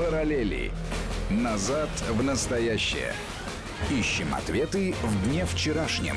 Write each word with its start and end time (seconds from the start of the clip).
Параллели. 0.00 0.70
Назад 1.28 1.90
в 2.08 2.24
настоящее. 2.24 3.12
Ищем 3.90 4.34
ответы 4.34 4.94
в 5.02 5.28
дне 5.28 5.44
вчерашнем. 5.44 6.14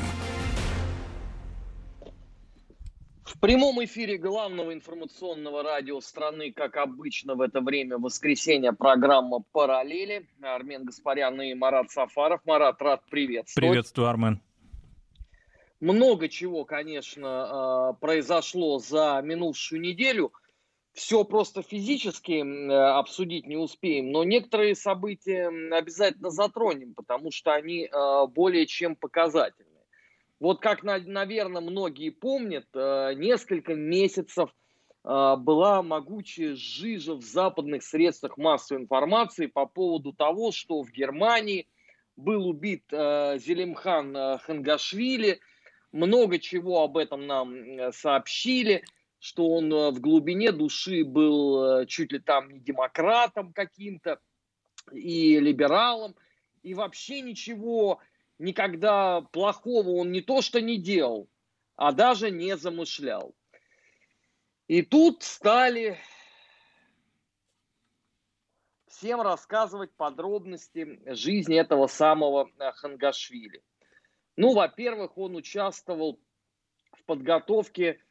В 3.25 3.37
прямом 3.41 3.83
эфире 3.83 4.17
главного 4.17 4.73
информационного 4.73 5.63
радио 5.63 5.99
страны, 5.99 6.53
как 6.53 6.77
обычно 6.77 7.35
в 7.35 7.41
это 7.41 7.59
время 7.59 7.97
воскресенья, 7.97 8.71
программа 8.71 9.43
«Параллели». 9.51 10.29
Армен 10.41 10.85
Гаспарян 10.85 11.41
и 11.41 11.53
Марат 11.53 11.91
Сафаров. 11.91 12.39
Марат, 12.45 12.81
рад 12.81 13.01
приветствовать. 13.09 13.69
Приветствую, 13.69 14.07
Армен. 14.07 14.41
Много 15.81 16.29
чего, 16.29 16.63
конечно, 16.63 17.89
а, 17.89 17.93
произошло 17.99 18.79
за 18.79 19.19
минувшую 19.21 19.81
неделю. 19.81 20.31
Все 20.93 21.23
просто 21.23 21.63
физически 21.63 22.41
обсудить 22.99 23.47
не 23.47 23.57
успеем, 23.57 24.11
но 24.11 24.23
некоторые 24.23 24.75
события 24.75 25.47
обязательно 25.71 26.29
затронем, 26.29 26.93
потому 26.93 27.31
что 27.31 27.53
они 27.53 27.89
а, 27.91 28.27
более 28.27 28.67
чем 28.67 28.95
показательны. 28.95 29.69
Вот 30.39 30.59
как, 30.59 30.83
наверное, 30.83 31.61
многие 31.61 32.11
помнят, 32.11 32.67
а, 32.75 33.13
несколько 33.13 33.73
месяцев 33.73 34.53
была 35.03 35.83
могучая 35.83 36.55
жижа 36.55 37.15
в 37.15 37.23
западных 37.23 37.83
средствах 37.83 38.37
массовой 38.37 38.83
информации 38.83 39.47
по 39.47 39.65
поводу 39.65 40.13
того, 40.13 40.53
что 40.53 40.81
в 40.81 40.91
Германии 40.91 41.67
был 42.15 42.47
убит 42.47 42.85
Зелимхан 42.89 44.39
Хангашвили– 44.39 45.41
много 45.93 46.39
чего 46.39 46.83
об 46.83 46.97
этом 46.97 47.25
нам 47.25 47.53
э, 47.53 47.91
сообщили, 47.93 48.83
что 49.23 49.47
он 49.47 49.71
э, 49.71 49.91
в 49.91 50.01
глубине 50.01 50.51
души 50.51 51.05
был 51.05 51.63
э, 51.63 51.85
чуть 51.85 52.11
ли 52.11 52.19
там 52.19 52.51
не 52.51 52.59
демократом 52.59 53.53
каким-то 53.53 54.19
и 54.91 55.39
либералом, 55.39 56.13
и 56.61 56.73
вообще 56.73 57.21
ничего 57.21 58.01
никогда 58.37 59.21
плохого 59.21 59.91
он 59.91 60.11
не 60.11 60.19
то 60.19 60.41
что 60.41 60.59
не 60.59 60.77
делал, 60.77 61.29
а 61.77 61.93
даже 61.93 62.31
не 62.31 62.57
замышлял. 62.57 63.33
И 64.67 64.81
тут 64.81 65.23
стали 65.23 65.97
всем 68.87 69.21
рассказывать 69.21 69.93
подробности 69.93 70.99
жизни 71.13 71.57
этого 71.57 71.87
самого 71.87 72.51
Хангашвили. 72.57 73.63
Ну, 74.35 74.53
во-первых, 74.53 75.17
он 75.17 75.37
участвовал 75.37 76.19
в 76.91 77.05
подготовке 77.05 78.01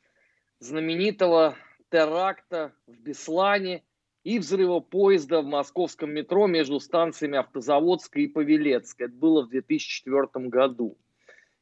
знаменитого 0.63 1.57
теракта 1.91 2.73
в 2.87 2.97
Беслане 3.01 3.83
и 4.23 4.39
взрыва 4.39 4.79
поезда 4.79 5.43
в 5.43 5.47
московском 5.47 6.13
метро 6.13 6.47
между 6.47 6.79
станциями 6.79 7.39
Автозаводская 7.39 8.25
и 8.25 8.29
Павелецкая. 8.29 9.09
Это 9.09 9.17
было 9.17 9.43
в 9.43 9.49
2004 9.49 10.49
году. 10.49 10.97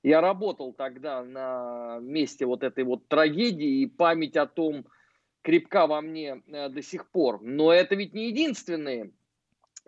Я 0.02 0.20
работал 0.20 0.72
тогда 0.74 1.22
на 1.22 1.98
месте 2.00 2.44
вот 2.44 2.62
этой 2.62 2.84
вот 2.84 3.06
трагедии, 3.08 3.82
и 3.82 3.86
память 3.86 4.36
о 4.36 4.46
том 4.46 4.86
крепка 5.42 5.86
во 5.86 6.02
мне 6.02 6.42
э, 6.46 6.68
до 6.68 6.82
сих 6.82 7.10
пор. 7.10 7.40
Но 7.42 7.72
это 7.72 7.94
ведь 7.94 8.12
не 8.12 8.28
единственные, 8.28 9.04
э, 9.04 9.10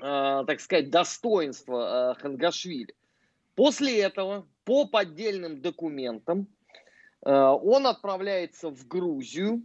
так 0.01 0.61
сказать, 0.61 0.91
достоинства 0.91 2.15
э, 2.17 2.21
Хангашвили. 2.21 2.95
После 3.55 4.01
этого 4.01 4.47
по 4.65 4.87
поддельным 4.87 5.61
документам 5.61 6.47
он 7.31 7.87
отправляется 7.87 8.71
в 8.71 8.87
Грузию 8.87 9.63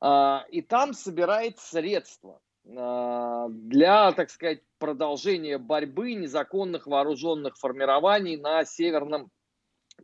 э, 0.00 0.38
и 0.50 0.62
там 0.62 0.94
собирает 0.94 1.58
средства 1.58 2.40
э, 2.64 3.46
для, 3.50 4.12
так 4.12 4.30
сказать, 4.30 4.62
продолжения 4.78 5.58
борьбы 5.58 6.14
незаконных 6.14 6.86
вооруженных 6.86 7.58
формирований 7.58 8.36
на 8.36 8.64
Северном 8.64 9.30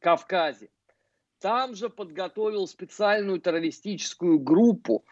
Кавказе. 0.01 0.69
Там 1.41 1.75
же 1.75 1.89
подготовил 1.89 2.67
специальную 2.67 3.41
террористическую 3.41 4.39
группу 4.39 5.05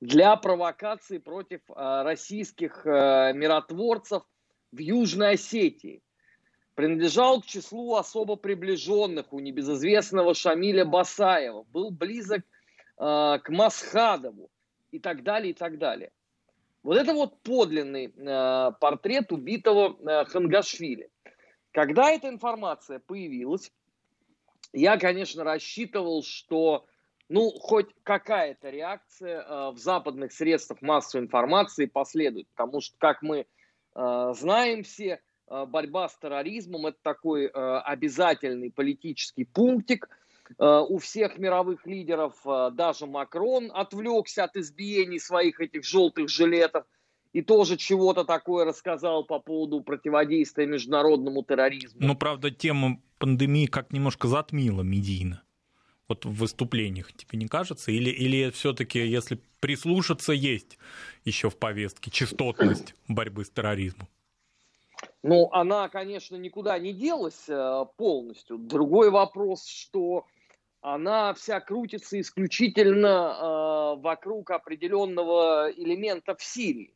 для 0.00 0.36
провокации 0.36 1.18
против 1.18 1.60
российских 1.68 2.84
миротворцев 2.84 4.22
в 4.72 4.78
Южной 4.78 5.32
Осетии 5.32 6.02
принадлежал 6.74 7.40
к 7.40 7.46
числу 7.46 7.94
особо 7.96 8.36
приближенных 8.36 9.32
у 9.32 9.40
небезызвестного 9.40 10.34
Шамиля 10.34 10.84
Басаева, 10.84 11.64
был 11.64 11.90
близок 11.90 12.42
э, 12.42 12.44
к 12.98 13.44
Масхадову 13.48 14.50
и 14.90 14.98
так 14.98 15.22
далее, 15.22 15.50
и 15.50 15.54
так 15.54 15.78
далее. 15.78 16.12
Вот 16.82 16.96
это 16.96 17.14
вот 17.14 17.40
подлинный 17.42 18.12
э, 18.16 18.72
портрет 18.80 19.32
убитого 19.32 19.96
э, 20.00 20.24
Хангашвили. 20.24 21.10
Когда 21.70 22.10
эта 22.10 22.28
информация 22.28 22.98
появилась, 22.98 23.72
я, 24.72 24.98
конечно, 24.98 25.44
рассчитывал, 25.44 26.22
что 26.22 26.86
ну, 27.28 27.50
хоть 27.50 27.88
какая-то 28.02 28.70
реакция 28.70 29.42
э, 29.42 29.70
в 29.70 29.78
западных 29.78 30.32
средствах 30.32 30.82
массовой 30.82 31.24
информации 31.24 31.86
последует, 31.86 32.48
потому 32.54 32.80
что, 32.80 32.96
как 32.98 33.22
мы 33.22 33.46
э, 33.94 34.32
знаем 34.34 34.82
все, 34.82 35.20
борьба 35.48 36.08
с 36.08 36.16
терроризмом 36.16 36.86
это 36.86 36.98
такой 37.02 37.46
э, 37.46 37.50
обязательный 37.50 38.70
политический 38.70 39.44
пунктик 39.44 40.08
э, 40.58 40.80
у 40.88 40.98
всех 40.98 41.38
мировых 41.38 41.86
лидеров. 41.86 42.34
Даже 42.72 43.06
Макрон 43.06 43.70
отвлекся 43.72 44.44
от 44.44 44.56
избиений 44.56 45.18
своих 45.18 45.60
этих 45.60 45.84
желтых 45.84 46.28
жилетов 46.28 46.84
и 47.32 47.42
тоже 47.42 47.76
чего-то 47.76 48.24
такое 48.24 48.64
рассказал 48.64 49.24
по 49.24 49.38
поводу 49.38 49.80
противодействия 49.80 50.66
международному 50.66 51.42
терроризму. 51.42 52.00
Но, 52.00 52.14
правда, 52.14 52.50
тема 52.50 53.00
пандемии 53.18 53.66
как 53.66 53.92
немножко 53.92 54.28
затмила 54.28 54.82
медийно. 54.82 55.42
Вот 56.08 56.26
в 56.26 56.32
выступлениях, 56.32 57.12
тебе 57.12 57.38
не 57.38 57.46
кажется? 57.46 57.90
Или, 57.90 58.10
или 58.10 58.50
все-таки, 58.50 58.98
если 58.98 59.38
прислушаться, 59.60 60.32
есть 60.32 60.78
еще 61.24 61.48
в 61.48 61.56
повестке 61.56 62.10
частотность 62.10 62.94
борьбы 63.08 63.44
с 63.44 63.50
терроризмом? 63.50 64.08
Ну, 65.22 65.48
она, 65.52 65.88
конечно, 65.88 66.36
никуда 66.36 66.78
не 66.78 66.92
делась 66.92 67.48
э, 67.48 67.84
полностью. 67.96 68.58
Другой 68.58 69.10
вопрос, 69.10 69.66
что 69.66 70.26
она 70.80 71.32
вся 71.34 71.60
крутится 71.60 72.20
исключительно 72.20 73.06
э, 73.96 74.00
вокруг 74.00 74.50
определенного 74.50 75.70
элемента 75.70 76.34
в 76.34 76.42
Сирии. 76.42 76.94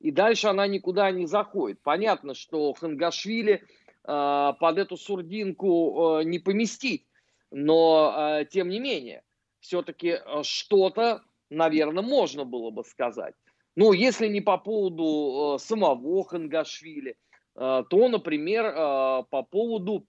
И 0.00 0.10
дальше 0.10 0.48
она 0.48 0.66
никуда 0.66 1.12
не 1.12 1.26
заходит. 1.26 1.80
Понятно, 1.82 2.34
что 2.34 2.72
Хангашвили 2.72 3.62
э, 3.62 4.52
под 4.58 4.78
эту 4.78 4.96
сурдинку 4.96 6.18
э, 6.18 6.24
не 6.24 6.40
поместить. 6.40 7.06
Но, 7.52 8.40
э, 8.40 8.46
тем 8.46 8.68
не 8.68 8.80
менее, 8.80 9.22
все-таки 9.60 10.18
э, 10.18 10.42
что-то, 10.42 11.22
наверное, 11.50 12.02
можно 12.02 12.44
было 12.44 12.70
бы 12.70 12.82
сказать. 12.82 13.34
Ну, 13.76 13.92
если 13.92 14.26
не 14.26 14.40
по 14.40 14.58
поводу 14.58 15.54
э, 15.54 15.58
самого 15.60 16.24
Хангашвили– 16.24 17.16
то, 17.54 18.08
например, 18.08 18.66
э, 18.66 19.24
по 19.30 19.42
поводу 19.42 20.06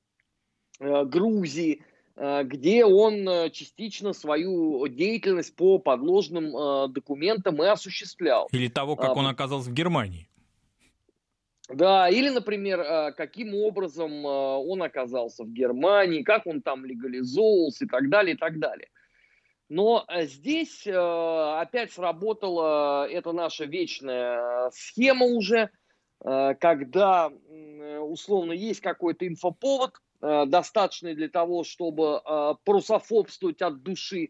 э, 0.79 1.05
Грузии, 1.05 1.83
где 2.43 2.85
он 2.85 3.49
частично 3.51 4.13
свою 4.13 4.85
деятельность 4.89 5.55
по 5.55 5.79
подложным 5.79 6.91
документам 6.91 7.63
и 7.63 7.65
осуществлял. 7.65 8.47
Или 8.51 8.67
того, 8.67 8.95
как 8.95 9.15
он 9.15 9.25
оказался 9.25 9.69
в 9.69 9.73
Германии. 9.73 10.27
Да, 11.69 12.09
или, 12.09 12.29
например, 12.29 13.13
каким 13.13 13.55
образом 13.55 14.25
он 14.25 14.83
оказался 14.83 15.45
в 15.45 15.51
Германии, 15.51 16.21
как 16.21 16.45
он 16.45 16.61
там 16.61 16.85
легализовывался 16.85 17.85
и 17.85 17.87
так 17.87 18.09
далее, 18.09 18.35
и 18.35 18.37
так 18.37 18.59
далее. 18.59 18.89
Но 19.69 20.05
здесь 20.23 20.85
опять 20.85 21.93
сработала 21.93 23.07
эта 23.09 23.31
наша 23.31 23.65
вечная 23.65 24.69
схема 24.71 25.25
уже– 25.25 25.69
Э, 25.80 25.80
когда 26.23 27.31
условно 27.99 28.51
есть 28.51 28.81
какой-то 28.81 29.27
инфоповод, 29.27 29.95
э, 30.21 30.45
достаточный 30.45 31.15
для 31.15 31.29
того, 31.29 31.63
чтобы 31.63 32.21
э, 32.23 32.53
прусофобствовать 32.63 33.61
от 33.61 33.81
души, 33.81 34.29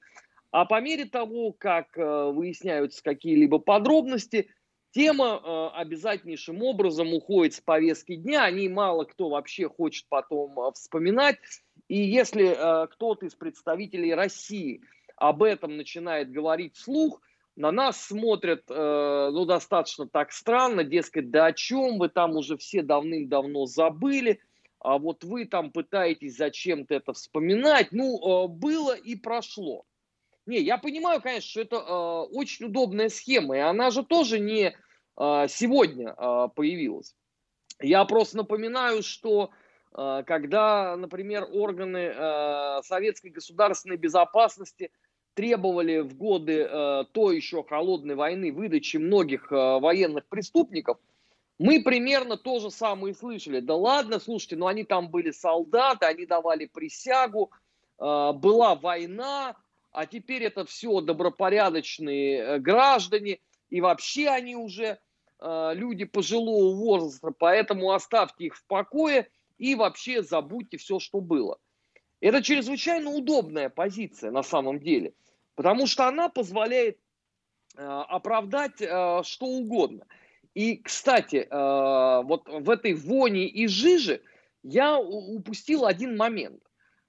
а 0.51 0.65
по 0.65 0.81
мере 0.81 1.05
того, 1.05 1.53
как 1.53 1.95
выясняются 1.95 3.01
какие-либо 3.01 3.59
подробности, 3.59 4.49
тема 4.91 5.71
обязательнейшим 5.73 6.61
образом 6.61 7.13
уходит 7.13 7.53
с 7.53 7.61
повестки 7.61 8.15
дня, 8.15 8.43
о 8.43 8.51
ней 8.51 8.67
мало 8.67 9.05
кто 9.05 9.29
вообще 9.29 9.69
хочет 9.69 10.07
потом 10.09 10.73
вспоминать. 10.73 11.37
И 11.87 11.97
если 12.01 12.85
кто-то 12.91 13.27
из 13.27 13.35
представителей 13.35 14.13
России 14.13 14.81
об 15.15 15.41
этом 15.41 15.77
начинает 15.77 16.29
говорить 16.33 16.75
вслух– 16.75 17.21
на 17.55 17.71
нас 17.71 18.01
смотрят, 18.01 18.63
э, 18.69 19.29
ну, 19.31 19.45
достаточно 19.45 20.07
так 20.07 20.31
странно, 20.31 20.83
дескать, 20.83 21.31
да 21.31 21.47
о 21.47 21.53
чем 21.53 21.99
вы 21.99 22.09
там 22.09 22.35
уже 22.35 22.57
все 22.57 22.81
давным-давно 22.81 23.65
забыли, 23.65 24.39
а 24.79 24.97
вот 24.97 25.23
вы 25.23 25.45
там 25.45 25.71
пытаетесь 25.71 26.37
зачем-то 26.37 26.95
это 26.95 27.13
вспоминать. 27.13 27.91
Ну, 27.91 28.45
э, 28.45 28.47
было 28.47 28.95
и 28.95 29.15
прошло. 29.15 29.85
Не, 30.45 30.59
я 30.59 30.77
понимаю, 30.77 31.21
конечно, 31.21 31.49
что 31.49 31.61
это 31.61 31.75
э, 31.75 32.35
очень 32.35 32.65
удобная 32.67 33.09
схема, 33.09 33.57
и 33.57 33.59
она 33.59 33.91
же 33.91 34.03
тоже 34.03 34.39
не 34.39 34.75
сегодня 35.17 36.15
появилась. 36.55 37.13
Я 37.79 38.05
просто 38.05 38.37
напоминаю, 38.37 39.03
что 39.03 39.51
когда, 39.91 40.95
например, 40.95 41.47
органы 41.51 42.81
советской 42.81 43.29
государственной 43.29 43.97
безопасности 43.97 44.89
требовали 45.33 45.99
в 45.99 46.15
годы 46.15 46.67
той 47.13 47.35
еще 47.35 47.63
холодной 47.63 48.15
войны 48.15 48.51
выдачи 48.51 48.97
многих 48.97 49.49
военных 49.51 50.25
преступников– 50.27 50.97
мы 51.61 51.83
примерно 51.83 52.37
то 52.37 52.59
же 52.59 52.71
самое 52.71 53.13
слышали. 53.13 53.59
Да 53.59 53.75
ладно, 53.75 54.19
слушайте, 54.19 54.55
ну 54.55 54.65
они 54.65 54.83
там 54.83 55.09
были 55.09 55.29
солдаты, 55.29 56.07
они 56.07 56.25
давали 56.25 56.65
присягу, 56.65 57.51
э, 57.99 58.31
была 58.33 58.73
война, 58.73 59.55
а 59.91 60.07
теперь 60.07 60.43
это 60.43 60.65
все 60.65 61.01
добропорядочные 61.01 62.37
э, 62.39 62.57
граждане, 62.57 63.37
и 63.69 63.79
вообще 63.79 64.29
они 64.29 64.55
уже 64.55 64.97
э, 65.39 65.71
люди 65.75 66.05
пожилого 66.05 66.75
возраста, 66.75 67.31
поэтому 67.37 67.91
оставьте 67.91 68.45
их 68.45 68.55
в 68.55 68.65
покое 68.65 69.29
и 69.59 69.75
вообще 69.75 70.23
забудьте 70.23 70.77
все, 70.77 70.97
что 70.97 71.21
было. 71.21 71.59
Это 72.21 72.41
чрезвычайно 72.41 73.09
удобная 73.09 73.69
позиция 73.69 74.31
на 74.31 74.43
самом 74.43 74.79
деле, 74.79 75.13
потому 75.55 75.87
что 75.87 76.07
она 76.07 76.29
позволяет 76.29 76.97
оправдать 77.75 78.77
что 78.77 79.45
угодно– 79.45 80.05
и, 80.53 80.77
кстати, 80.77 81.47
э, 81.49 82.23
вот 82.23 82.47
в 82.47 82.69
этой 82.69 82.93
воне 82.93 83.47
и 83.47 83.67
жиже 83.67 84.21
я 84.63 84.99
упустил 84.99 85.85
один 85.85 86.17
момент. 86.17 86.61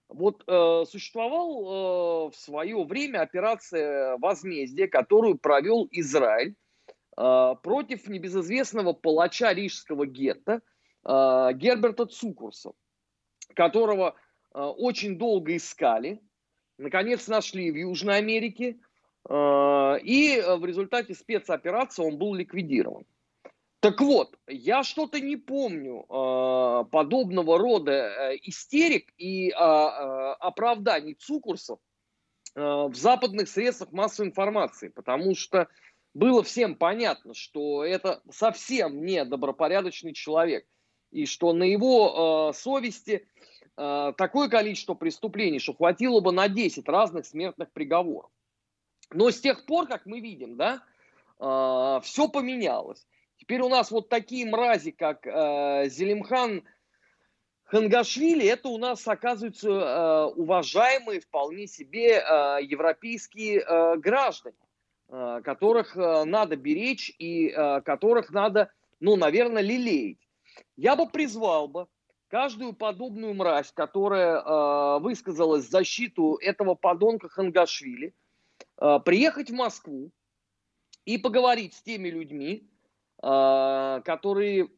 Вот 0.08 0.44
э, 0.46 0.84
существовал 0.88 2.28
э, 2.28 2.30
в 2.30 2.36
свое 2.36 2.84
время 2.84 3.20
операция 3.22 4.16
возмездия, 4.18 4.86
которую 4.86 5.38
провел 5.38 5.88
Израиль 5.90 6.54
против 7.14 8.08
небезызвестного 8.08 8.94
палача 8.94 9.52
рижского 9.52 10.06
гетто 10.06 10.62
Герберта 11.04 12.06
Цукурса, 12.06 12.72
которого 13.54 14.14
очень 14.52 15.18
долго 15.18 15.56
искали, 15.56 16.20
наконец 16.78 17.28
нашли 17.28 17.70
в 17.70 17.76
Южной 17.76 18.18
Америке, 18.18 18.78
и 19.28 20.42
в 20.58 20.64
результате 20.64 21.14
спецоперации 21.14 22.02
он 22.02 22.18
был 22.18 22.34
ликвидирован. 22.34 23.06
Так 23.82 24.00
вот, 24.00 24.38
я 24.46 24.84
что-то 24.84 25.18
не 25.18 25.36
помню 25.36 26.06
э, 26.08 26.84
подобного 26.92 27.58
рода 27.58 27.90
э, 27.90 28.36
истерик 28.44 29.12
и 29.16 29.48
э, 29.48 29.52
э, 29.52 30.32
оправданий 30.38 31.14
Цукурсов 31.14 31.80
э, 32.54 32.60
в 32.60 32.94
западных 32.94 33.48
средствах 33.48 33.90
массовой 33.90 34.28
информации, 34.28 34.86
потому 34.86 35.34
что 35.34 35.66
было 36.14 36.44
всем 36.44 36.76
понятно, 36.76 37.34
что 37.34 37.84
это 37.84 38.22
совсем 38.30 39.04
не 39.04 39.24
добропорядочный 39.24 40.12
человек, 40.12 40.64
и 41.10 41.26
что 41.26 41.52
на 41.52 41.64
его 41.64 42.50
э, 42.52 42.56
совести 42.56 43.10
э, 43.10 43.51
такое 43.74 44.48
количество 44.48 44.94
преступлений, 44.94 45.58
что 45.58 45.72
хватило 45.72 46.20
бы 46.20 46.32
на 46.32 46.48
10 46.48 46.88
разных 46.88 47.26
смертных 47.26 47.72
приговоров. 47.72 48.30
Но 49.14 49.30
с 49.30 49.40
тех 49.40 49.66
пор, 49.66 49.86
как 49.86 50.06
мы 50.06 50.20
видим, 50.20 50.56
да, 50.56 50.82
э, 51.38 52.00
все 52.02 52.28
поменялось. 52.28 53.06
Теперь 53.36 53.60
у 53.60 53.68
нас 53.68 53.90
вот 53.90 54.08
такие 54.08 54.46
мрази, 54.46 54.90
как 54.90 55.26
э, 55.26 55.88
Зелимхан 55.88 56.62
Хангашвили, 57.64 58.46
это 58.46 58.68
у 58.68 58.78
нас 58.78 59.06
оказываются 59.08 59.68
э, 59.68 60.24
уважаемые 60.36 61.20
вполне 61.20 61.66
себе 61.66 62.18
э, 62.18 62.58
европейские 62.62 63.60
э, 63.60 63.96
граждане, 63.96 64.56
э, 65.08 65.40
которых 65.42 65.96
э, 65.96 66.24
надо 66.24 66.56
беречь 66.56 67.14
и 67.18 67.48
э, 67.48 67.80
которых 67.82 68.30
надо, 68.30 68.70
ну, 69.00 69.16
наверное, 69.16 69.62
лелеять. 69.62 70.18
Я 70.76 70.96
бы 70.96 71.08
призвал 71.08 71.66
бы 71.66 71.86
каждую 72.32 72.72
подобную 72.72 73.34
мразь, 73.34 73.72
которая 73.72 74.40
э, 74.40 74.98
высказалась 75.00 75.66
в 75.66 75.70
защиту 75.70 76.38
этого 76.40 76.74
подонка 76.74 77.28
Хангашвили, 77.28 78.14
э, 78.80 79.00
приехать 79.04 79.50
в 79.50 79.54
Москву 79.54 80.10
и 81.04 81.18
поговорить 81.18 81.74
с 81.74 81.82
теми 81.82 82.08
людьми, 82.08 82.66
а, 83.20 84.00
которые 84.00 84.70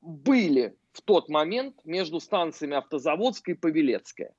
были 0.00 0.78
в 0.92 1.02
тот 1.02 1.28
момент 1.28 1.84
между 1.84 2.18
станциями 2.18 2.76
Автозаводская 2.76 3.56
и 3.56 3.58
Павелецкая, 3.58 4.34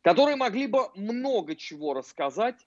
которые 0.00 0.34
могли 0.34 0.66
бы 0.66 0.88
много 0.96 1.54
чего 1.54 1.94
рассказать 1.94 2.66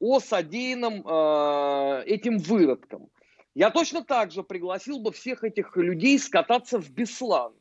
о 0.00 0.18
содеянном 0.18 1.06
э, 1.06 2.04
этим 2.06 2.38
выродкам. 2.38 3.10
Я 3.54 3.70
точно 3.70 4.02
так 4.02 4.32
же 4.32 4.42
пригласил 4.42 4.98
бы 4.98 5.12
всех 5.12 5.44
этих 5.44 5.76
людей 5.76 6.18
скататься 6.18 6.80
в 6.80 6.90
Беслан, 6.90 7.54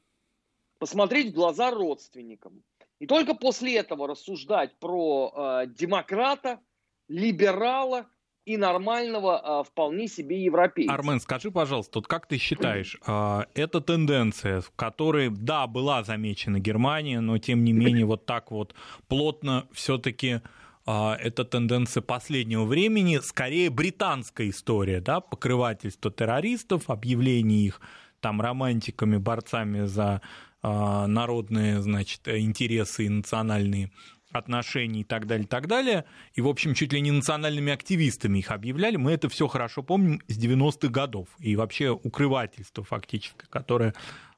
посмотреть 0.81 1.31
в 1.31 1.35
глаза 1.35 1.69
родственникам. 1.69 2.63
И 2.97 3.05
только 3.05 3.35
после 3.35 3.77
этого 3.77 4.07
рассуждать 4.07 4.79
про 4.79 5.31
э, 5.31 5.67
демократа, 5.67 6.59
либерала 7.07 8.07
и 8.45 8.57
нормального 8.57 9.59
а, 9.59 9.63
вполне 9.63 10.07
себе 10.07 10.43
европейца. 10.43 10.91
Армен, 10.91 11.19
скажи, 11.19 11.51
пожалуйста, 11.51 11.99
вот 11.99 12.07
как 12.07 12.25
ты 12.25 12.39
считаешь, 12.39 12.97
а, 13.05 13.45
эта 13.53 13.79
тенденция, 13.79 14.61
в 14.61 14.71
которой, 14.71 15.29
да, 15.29 15.67
была 15.67 16.03
замечена 16.03 16.59
Германия, 16.59 17.19
но 17.19 17.37
тем 17.37 17.63
не 17.63 17.73
менее 17.73 18.05
вот 18.05 18.25
так 18.25 18.49
вот 18.49 18.73
плотно 19.07 19.67
все-таки 19.71 20.41
эта 20.87 21.45
тенденция 21.45 22.01
последнего 22.01 22.63
времени, 22.63 23.19
скорее 23.19 23.69
британская 23.69 24.49
история, 24.49 24.99
да, 24.99 25.19
покрывательство 25.19 26.09
террористов, 26.09 26.89
объявление 26.89 27.67
их 27.67 27.81
там 28.21 28.41
романтиками, 28.41 29.17
борцами 29.17 29.85
за 29.85 30.21
народные, 30.63 31.81
значит, 31.81 32.27
интересы 32.27 33.05
и 33.05 33.09
национальные 33.09 33.91
отношений 34.31 35.01
и 35.01 35.03
так 35.03 35.27
далее, 35.27 35.45
и 35.45 35.47
так 35.47 35.67
далее. 35.67 36.05
И, 36.33 36.41
в 36.41 36.47
общем, 36.47 36.73
чуть 36.73 36.93
ли 36.93 37.01
не 37.01 37.11
национальными 37.11 37.71
активистами 37.71 38.39
их 38.39 38.51
объявляли. 38.51 38.95
Мы 38.95 39.11
это 39.11 39.29
все 39.29 39.47
хорошо 39.47 39.83
помним 39.83 40.21
с 40.27 40.37
90-х 40.37 40.87
годов. 40.89 41.27
И 41.39 41.55
вообще 41.55 41.89
укрывательство 41.89 42.83
фактически, 42.83 43.45
которое 43.49 43.93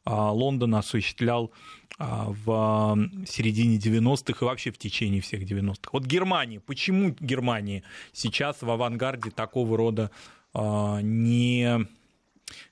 а, 0.05 0.31
Лондон 0.31 0.75
осуществлял 0.75 1.51
а, 1.97 2.27
в 2.29 2.97
середине 3.27 3.77
90-х 3.77 4.37
и 4.41 4.45
вообще 4.45 4.71
в 4.71 4.77
течение 4.77 5.21
всех 5.21 5.43
90-х. 5.43 5.89
Вот 5.93 6.05
Германия. 6.05 6.59
Почему 6.59 7.15
Германия 7.19 7.83
сейчас 8.11 8.61
в 8.61 8.69
авангарде 8.69 9.31
такого 9.31 9.77
рода 9.77 10.11
а, 10.53 10.99
не, 11.01 11.87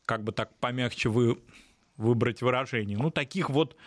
как 0.06 0.24
бы 0.24 0.32
так 0.32 0.56
помягче 0.60 1.10
вы 1.10 1.38
выбрать 2.02 2.42
выражение, 2.42 2.98
ну, 2.98 3.12
таких 3.12 3.50
вот 3.50 3.78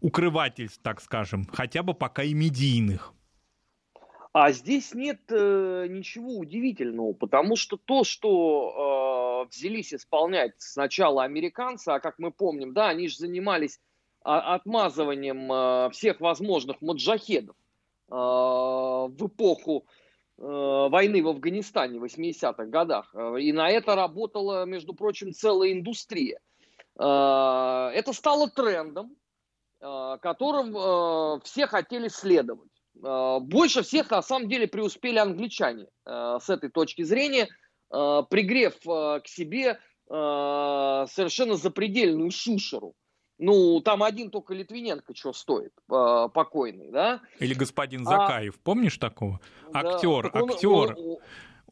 укрывательств, 0.00 0.80
так 0.82 1.00
скажем, 1.00 1.44
хотя 1.52 1.82
бы 1.82 1.94
пока 1.94 2.22
и 2.22 2.32
медийных. 2.32 3.12
А 4.32 4.52
здесь 4.52 4.94
нет 4.94 5.20
э, 5.30 5.86
ничего 5.88 6.38
удивительного, 6.38 7.12
потому 7.14 7.56
что 7.56 7.76
то, 7.76 8.04
что 8.04 9.44
э, 9.44 9.48
взялись 9.50 9.92
исполнять 9.92 10.54
сначала 10.58 11.24
американцы, 11.24 11.88
а 11.88 11.98
как 11.98 12.20
мы 12.20 12.30
помним, 12.30 12.72
да, 12.72 12.88
они 12.88 13.08
же 13.08 13.16
занимались 13.16 13.80
а, 14.22 14.54
отмазыванием 14.54 15.50
э, 15.50 15.90
всех 15.90 16.20
возможных 16.20 16.80
маджахедов 16.80 17.56
э, 18.08 18.14
в 18.14 19.26
эпоху 19.26 19.86
э, 20.38 20.42
войны 20.42 21.22
в 21.24 21.28
Афганистане 21.28 21.98
в 21.98 22.04
80-х 22.04 22.66
годах. 22.66 23.14
И 23.40 23.52
на 23.52 23.68
это 23.68 23.96
работала, 23.96 24.64
между 24.64 24.94
прочим, 24.94 25.32
целая 25.32 25.72
индустрия. 25.72 26.38
Э, 27.00 27.90
это 27.94 28.12
стало 28.12 28.48
трендом, 28.50 29.16
Э, 29.82 30.18
которым 30.20 30.76
э, 30.76 31.40
все 31.44 31.66
хотели 31.66 32.08
следовать. 32.08 32.68
Больше 32.92 33.82
всех 33.82 34.10
на 34.10 34.20
самом 34.20 34.48
деле 34.48 34.66
преуспели 34.66 35.16
англичане 35.16 35.86
с 36.04 36.50
этой 36.50 36.68
точки 36.70 37.02
зрения, 37.02 37.48
пригрев 37.88 38.74
к 38.80 39.22
себе 39.26 39.78
совершенно 40.06 41.54
запредельную 41.54 42.30
шушеру. 42.30 42.92
Ну, 43.38 43.80
там 43.80 44.02
один 44.02 44.30
только 44.30 44.52
Литвиненко 44.52 45.14
что 45.14 45.32
стоит, 45.32 45.72
покойный, 45.86 46.90
да? 46.90 47.20
Или 47.38 47.54
господин 47.54 48.06
а 48.06 48.10
Закаев, 48.10 48.56
а... 48.56 48.60
помнишь 48.64 48.98
такого? 48.98 49.40
Актер, 49.72 50.30
да, 50.30 50.40
актер. 50.40 50.68
Он, 50.98 51.18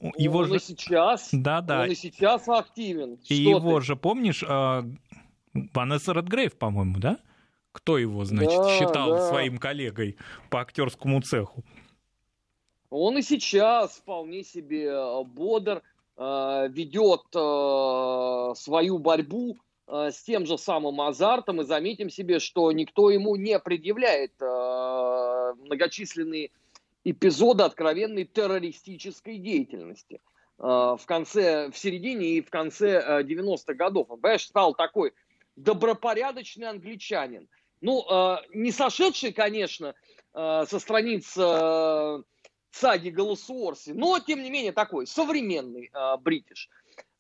он, 0.00 0.12
его 0.16 0.38
он 0.38 0.46
же... 0.46 0.56
и 0.56 0.60
сейчас, 0.60 1.28
да, 1.32 1.60
да. 1.60 1.82
он 1.82 1.90
и 1.90 1.94
сейчас 1.94 2.48
активен. 2.48 3.18
И 3.28 3.42
что 3.42 3.50
его 3.50 3.80
ты? 3.80 3.86
же, 3.86 3.96
помнишь, 3.96 4.42
Ванесса 5.52 6.12
Редгрейв, 6.12 6.56
по-моему, 6.56 6.98
да? 6.98 7.18
Кто 7.72 7.98
его, 7.98 8.24
значит, 8.24 8.58
да, 8.58 8.78
считал 8.78 9.10
да. 9.10 9.28
своим 9.28 9.58
коллегой 9.58 10.16
по 10.50 10.60
актерскому 10.60 11.20
цеху? 11.20 11.62
Он 12.90 13.18
и 13.18 13.22
сейчас 13.22 13.98
вполне 13.98 14.42
себе 14.42 14.86
э, 14.86 15.22
бодр, 15.24 15.82
э, 16.16 16.68
ведет 16.70 17.24
э, 17.34 18.54
свою 18.56 18.98
борьбу 18.98 19.58
с 19.90 20.22
тем 20.22 20.44
же 20.44 20.58
самым 20.58 21.00
азартом, 21.00 21.62
и 21.62 21.64
заметим 21.64 22.10
себе, 22.10 22.40
что 22.40 22.70
никто 22.72 23.08
ему 23.08 23.36
не 23.36 23.58
предъявляет 23.58 24.34
многочисленные 24.38 26.50
эпизоды 27.04 27.62
откровенной 27.62 28.26
террористической 28.26 29.38
деятельности. 29.38 30.20
в 30.58 31.00
конце, 31.06 31.70
в 31.70 31.78
середине 31.78 32.32
и 32.32 32.42
в 32.42 32.50
конце 32.50 33.22
90-х 33.22 33.72
годов. 33.72 34.10
Он, 34.10 34.20
понимаешь, 34.20 34.44
стал 34.44 34.74
такой 34.74 35.14
добропорядочный 35.62 36.68
англичанин. 36.68 37.48
Ну, 37.80 38.04
не 38.52 38.72
сошедший, 38.72 39.32
конечно, 39.32 39.94
со 40.32 40.78
страниц 40.78 41.26
саги 42.70 43.08
Голосуорси, 43.10 43.90
но, 43.90 44.18
тем 44.18 44.42
не 44.42 44.50
менее, 44.50 44.72
такой 44.72 45.06
современный 45.06 45.90
бритиш. 46.20 46.68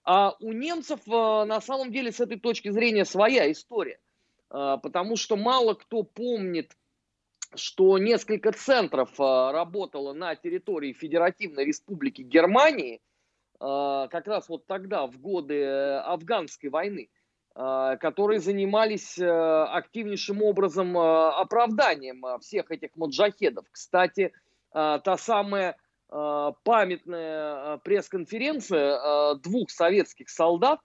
А 0.02 0.34
у 0.40 0.52
немцев 0.52 1.06
на 1.06 1.60
самом 1.60 1.92
деле 1.92 2.10
с 2.10 2.18
этой 2.18 2.40
точки 2.40 2.70
зрения 2.70 3.04
своя 3.04 3.50
история. 3.52 4.00
Потому 4.48 5.16
что 5.16 5.36
мало 5.36 5.74
кто 5.74 6.02
помнит 6.02 6.72
что 7.54 7.98
несколько 7.98 8.52
центров 8.52 9.10
а, 9.18 9.52
работало 9.52 10.12
на 10.12 10.34
территории 10.34 10.92
Федеративной 10.92 11.64
Республики 11.64 12.22
Германии, 12.22 13.00
а, 13.60 14.08
как 14.08 14.26
раз 14.26 14.48
вот 14.48 14.66
тогда, 14.66 15.06
в 15.06 15.18
годы 15.18 15.54
э, 15.54 15.98
афганской 16.00 16.70
войны, 16.70 17.08
которые 17.58 18.38
занимались 18.38 19.18
э, 19.18 19.28
активнейшим 19.28 20.42
образом 20.42 20.96
оправданием 20.96 22.22
всех 22.40 22.70
этих 22.70 22.94
маджахедов. 22.94 23.64
Кстати, 23.72 24.32
та 24.72 25.16
самая 25.16 25.76
памятная 26.08 27.78
пресс-конференция 27.78 29.34
двух 29.36 29.70
советских 29.70 30.30
солдат, 30.30 30.78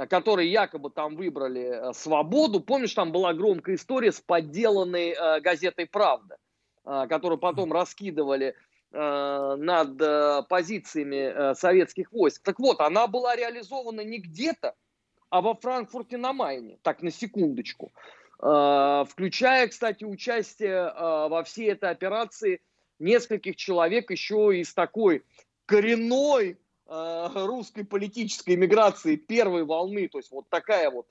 Э, 0.00 0.06
которые 0.06 0.50
якобы 0.50 0.90
там 0.90 1.16
выбрали 1.16 1.90
э, 1.90 1.92
свободу. 1.92 2.60
Помнишь, 2.60 2.94
там 2.94 3.12
была 3.12 3.32
громкая 3.34 3.76
история 3.76 4.12
с 4.12 4.20
подделанной 4.20 5.10
э, 5.10 5.40
газетой 5.40 5.86
«Правда», 5.86 6.36
э, 6.84 7.06
которую 7.08 7.38
потом 7.38 7.72
раскидывали 7.72 8.54
э, 8.92 9.56
над 9.58 10.00
э, 10.00 10.42
позициями 10.48 11.16
э, 11.16 11.54
советских 11.54 12.12
войск. 12.12 12.42
Так 12.42 12.58
вот, 12.58 12.80
она 12.80 13.06
была 13.06 13.36
реализована 13.36 14.02
не 14.02 14.18
где-то, 14.18 14.74
а 15.30 15.40
во 15.40 15.54
Франкфурте 15.54 16.16
на 16.16 16.32
Майне, 16.32 16.78
так 16.82 17.02
на 17.02 17.10
секундочку. 17.10 17.92
Э, 18.42 19.04
включая, 19.08 19.68
кстати, 19.68 20.04
участие 20.04 20.92
э, 20.92 21.28
во 21.28 21.42
всей 21.44 21.70
этой 21.70 21.90
операции 21.90 22.60
нескольких 22.98 23.56
человек 23.56 24.10
еще 24.10 24.58
из 24.58 24.74
такой 24.74 25.24
коренной 25.66 26.58
Э, 26.92 27.28
русской 27.46 27.84
политической 27.84 28.56
миграции 28.56 29.14
первой 29.14 29.62
волны, 29.62 30.08
то 30.08 30.18
есть 30.18 30.32
вот 30.32 30.48
такая 30.48 30.90
вот 30.90 31.06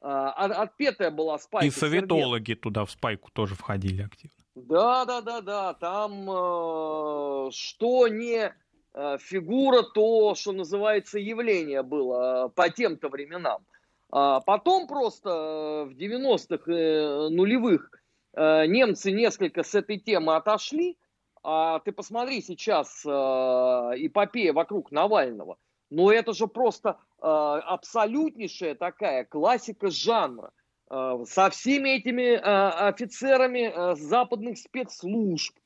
отпетая 0.00 1.12
была 1.12 1.38
спайка. 1.38 1.68
И 1.68 1.70
советологи 1.70 2.40
Сергеев. 2.40 2.60
туда 2.60 2.84
в 2.84 2.90
спайку 2.90 3.30
тоже 3.30 3.54
входили 3.54 4.02
активно. 4.02 4.34
Да, 4.56 5.04
да, 5.04 5.20
да, 5.20 5.40
да, 5.40 5.74
там 5.74 6.28
э, 6.28 7.50
что 7.52 8.08
не 8.08 8.52
фигура, 8.94 9.82
то, 9.82 10.34
что 10.34 10.52
называется, 10.52 11.18
явление 11.18 11.82
было 11.82 12.52
по 12.54 12.68
тем-то 12.68 13.08
временам. 13.08 13.64
А 14.12 14.40
потом 14.40 14.86
просто 14.86 15.86
в 15.88 15.96
90-х 15.96 16.70
э, 16.70 17.28
нулевых 17.30 17.90
э, 18.34 18.66
немцы 18.66 19.10
несколько 19.10 19.62
с 19.62 19.74
этой 19.74 19.98
темы 19.98 20.36
отошли, 20.36 20.98
а 21.42 21.78
ты 21.78 21.92
посмотри 21.92 22.42
сейчас 22.42 23.04
э, 23.06 23.08
эпопея 23.08 24.52
вокруг 24.52 24.92
Навального. 24.92 25.56
Ну 25.88 26.10
это 26.10 26.34
же 26.34 26.46
просто 26.46 26.90
э, 26.90 27.26
абсолютнейшая 27.26 28.74
такая 28.74 29.24
классика 29.24 29.88
жанра. 29.88 30.52
Э, 30.90 31.24
со 31.26 31.48
всеми 31.48 31.96
этими 31.96 32.34
э, 32.34 32.38
офицерами 32.38 33.72
э, 33.74 33.94
западных 33.96 34.58
спецслужб, 34.58 35.56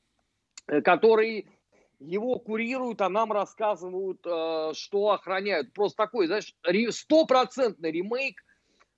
э, 0.67 0.81
которые 0.81 1.47
его 1.99 2.39
курируют, 2.39 3.01
а 3.01 3.09
нам 3.09 3.31
рассказывают, 3.31 4.19
э, 4.25 4.71
что 4.73 5.11
охраняют. 5.11 5.73
Просто 5.73 5.97
такой, 5.97 6.27
знаешь, 6.27 6.55
стопроцентный 6.91 7.91
ремейк 7.91 8.41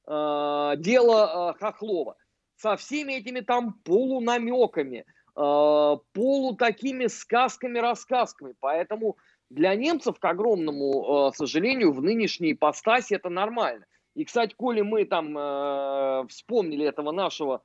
э, 0.07 0.73
дела 0.77 1.53
э, 1.55 1.59
Хохлова. 1.59 2.15
Со 2.55 2.75
всеми 2.75 3.13
этими 3.13 3.39
там 3.39 3.73
полунамеками– 3.83 5.05
Э, 5.39 5.97
полу 6.11 6.55
такими 6.55 7.07
сказками-рассказками. 7.07 8.55
Поэтому 8.59 9.17
для 9.49 9.73
немцев, 9.73 10.19
к 10.19 10.25
огромному 10.25 11.29
э, 11.29 11.37
сожалению, 11.37 11.93
в 11.93 12.01
нынешней 12.01 12.51
ипостаси 12.51 13.13
это 13.13 13.29
нормально. 13.29 13.85
И, 14.15 14.25
кстати, 14.25 14.53
коли 14.57 14.81
мы 14.81 15.05
там 15.05 15.37
э, 15.37 16.27
вспомнили 16.27 16.85
этого 16.85 17.11
нашего 17.11 17.61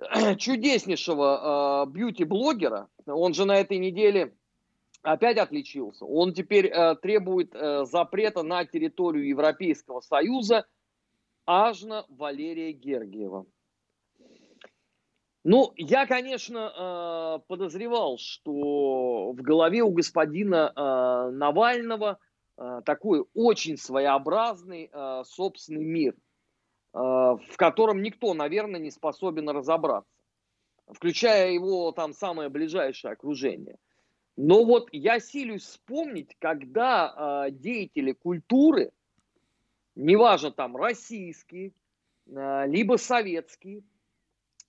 чудеснейшего 0.38 1.86
э, 1.86 1.90
бьюти-блогера, 1.90 2.88
он 3.06 3.34
же 3.34 3.44
на 3.44 3.56
этой 3.56 3.78
неделе 3.78 4.34
опять 5.02 5.38
отличился. 5.38 6.04
Он 6.04 6.32
теперь 6.32 6.66
э, 6.66 6.96
требует 6.96 7.54
э, 7.54 7.84
запрета 7.84 8.42
на 8.42 8.64
территорию 8.64 9.26
Европейского 9.26 10.00
Союза 10.00 10.66
Ажна 11.46 12.04
Валерия 12.08 12.72
Гергиева. 12.72 13.46
Ну, 15.42 15.72
я, 15.76 16.06
конечно, 16.06 16.70
а, 16.76 17.38
подозревал, 17.38 18.18
что 18.18 19.32
в 19.32 19.36
голове 19.36 19.82
у 19.82 19.90
господина 19.90 20.70
а, 20.74 21.30
Навального 21.30 22.18
а, 22.58 22.82
такой 22.82 23.24
очень 23.32 23.78
своеобразный 23.78 24.90
собственный 25.24 25.84
мир, 25.84 26.14
в 26.92 27.56
котором 27.56 28.02
никто, 28.02 28.34
наверное, 28.34 28.80
не 28.80 28.90
способен 28.90 29.48
разобраться, 29.48 30.10
включая 30.88 31.52
его 31.52 31.92
там 31.92 32.12
самое 32.12 32.48
ближайшее 32.48 33.12
окружение. 33.12 33.76
Но 34.36 34.64
вот 34.64 34.88
я 34.92 35.20
силюсь 35.20 35.62
вспомнить, 35.62 36.36
когда 36.38 37.46
деятели 37.50 38.12
культуры, 38.12 38.90
неважно 39.94 40.50
там 40.50 40.76
российские, 40.76 41.72
либо 42.26 42.96
советские, 42.96 43.82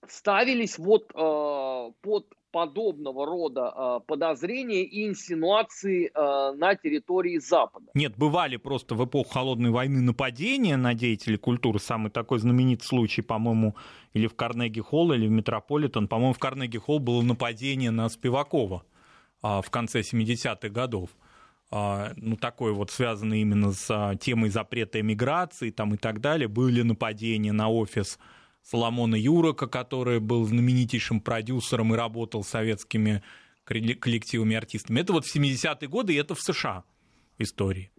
ставились 0.08 0.78
вот 0.78 1.12
э, 1.14 1.92
под 2.00 2.34
подобного 2.52 3.26
рода 3.26 3.72
э, 3.74 4.00
подозрения 4.06 4.84
и 4.84 5.08
инсинуации 5.08 6.10
э, 6.14 6.52
на 6.56 6.76
территории 6.76 7.38
Запада. 7.38 7.86
Нет, 7.94 8.16
бывали 8.16 8.56
просто 8.56 8.94
в 8.94 9.04
эпоху 9.04 9.30
Холодной 9.30 9.70
войны 9.70 10.00
нападения 10.00 10.76
на 10.76 10.94
деятелей 10.94 11.38
культуры. 11.38 11.78
Самый 11.78 12.10
такой 12.10 12.38
знаменитый 12.38 12.86
случай, 12.86 13.22
по-моему, 13.22 13.74
или 14.12 14.26
в 14.26 14.34
Карнеги-Холл, 14.34 15.12
или 15.14 15.26
в 15.26 15.30
Метрополитен. 15.30 16.06
По-моему, 16.06 16.34
в 16.34 16.38
Карнеги-Холл 16.38 16.98
было 16.98 17.22
нападение 17.22 17.90
на 17.90 18.08
Спивакова 18.08 18.84
э, 19.42 19.60
в 19.62 19.70
конце 19.70 20.00
70-х 20.00 20.68
годов 20.68 21.10
а, 21.74 22.12
ну, 22.16 22.36
такой 22.36 22.74
вот 22.74 22.90
связанный 22.90 23.40
именно 23.40 23.72
с 23.72 23.86
а, 23.90 24.14
темой 24.14 24.50
запрета 24.50 25.00
эмиграции 25.00 25.70
там 25.70 25.94
и 25.94 25.96
так 25.96 26.20
далее. 26.20 26.46
Были 26.46 26.82
нападения 26.82 27.52
на 27.52 27.70
офис 27.70 28.18
Соломона 28.62 29.16
Юрока, 29.16 29.66
который 29.66 30.20
был 30.20 30.44
знаменитейшим 30.44 31.20
продюсером 31.20 31.94
и 31.94 31.96
работал 31.96 32.44
с 32.44 32.48
советскими 32.48 33.22
коллективами 33.64 34.56
артистами. 34.56 35.00
Это 35.00 35.12
вот 35.12 35.24
в 35.24 35.34
70-е 35.34 35.88
годы, 35.88 36.14
и 36.14 36.16
это 36.16 36.34
в 36.34 36.40
США 36.40 36.84
истории. 37.38 37.90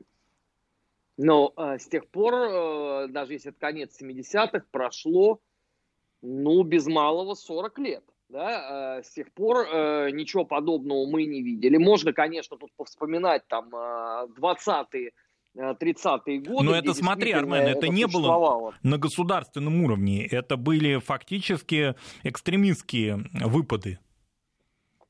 Но 1.17 1.53
э, 1.55 1.77
с 1.77 1.87
тех 1.87 2.07
пор, 2.07 2.33
э, 2.33 3.07
даже 3.09 3.33
если 3.33 3.51
это 3.51 3.59
конец 3.59 4.01
70-х, 4.01 4.65
прошло, 4.71 5.39
ну, 6.21 6.63
без 6.63 6.87
малого 6.87 7.35
40 7.35 7.79
лет. 7.79 8.03
Да? 8.29 8.97
Э, 8.97 9.03
с 9.03 9.11
тех 9.11 9.31
пор 9.33 9.67
э, 9.67 10.09
ничего 10.11 10.43
подобного 10.43 11.05
мы 11.05 11.25
не 11.25 11.43
видели. 11.43 11.77
Можно, 11.77 12.13
конечно, 12.13 12.57
тут 12.57 12.71
повспоминать 12.75 13.47
там 13.47 13.69
э, 13.75 14.27
20-е 14.37 15.11
30-е 15.55 16.39
годы. 16.39 16.63
Но 16.63 16.75
это 16.75 16.93
смотри, 16.93 17.31
Армен, 17.31 17.61
это, 17.61 17.79
это 17.79 17.87
не 17.89 18.07
было 18.07 18.73
на 18.81 18.97
государственном 18.97 19.83
уровне. 19.83 20.25
Это 20.25 20.57
были 20.57 20.97
фактически 20.97 21.95
экстремистские 22.23 23.25
выпады. 23.45 23.99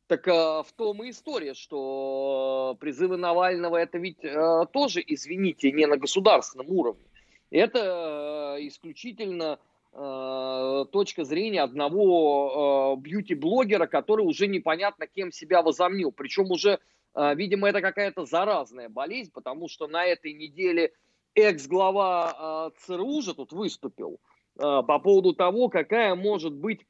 Так 0.07 0.27
э, 0.27 0.31
в 0.31 0.67
том 0.75 1.03
и 1.03 1.11
история, 1.11 1.53
что 1.53 2.77
призывы 2.79 3.17
Навального 3.17 3.77
это 3.77 3.97
ведь 3.97 4.23
э, 4.23 4.65
тоже, 4.71 5.01
извините, 5.05 5.71
не 5.71 5.87
на 5.87 5.97
государственном 5.97 6.69
уровне. 6.69 7.05
Это 7.49 8.57
э, 8.59 8.67
исключительно 8.67 9.59
э, 9.93 10.85
точка 10.91 11.23
зрения 11.23 11.61
одного 11.61 12.95
э, 12.97 13.01
бьюти-блогера, 13.01 13.87
который 13.87 14.25
уже 14.25 14.47
непонятно 14.47 15.07
кем 15.07 15.31
себя 15.31 15.61
возомнил. 15.61 16.11
Причем 16.11 16.51
уже 16.51 16.79
видимо, 17.15 17.69
это 17.69 17.81
какая-то 17.81 18.25
заразная 18.25 18.89
болезнь, 18.89 19.31
потому 19.31 19.67
что 19.67 19.87
на 19.87 20.05
этой 20.05 20.33
неделе 20.33 20.93
экс-глава 21.35 22.35
а, 22.37 22.71
ЦРУ 22.79 23.21
же 23.21 23.33
тут 23.33 23.51
выступил 23.51 24.19
а, 24.57 24.83
по 24.83 24.99
поводу 24.99 25.33
того, 25.33 25.69
какая 25.69 26.15
может 26.15 26.53
быть 26.53 26.85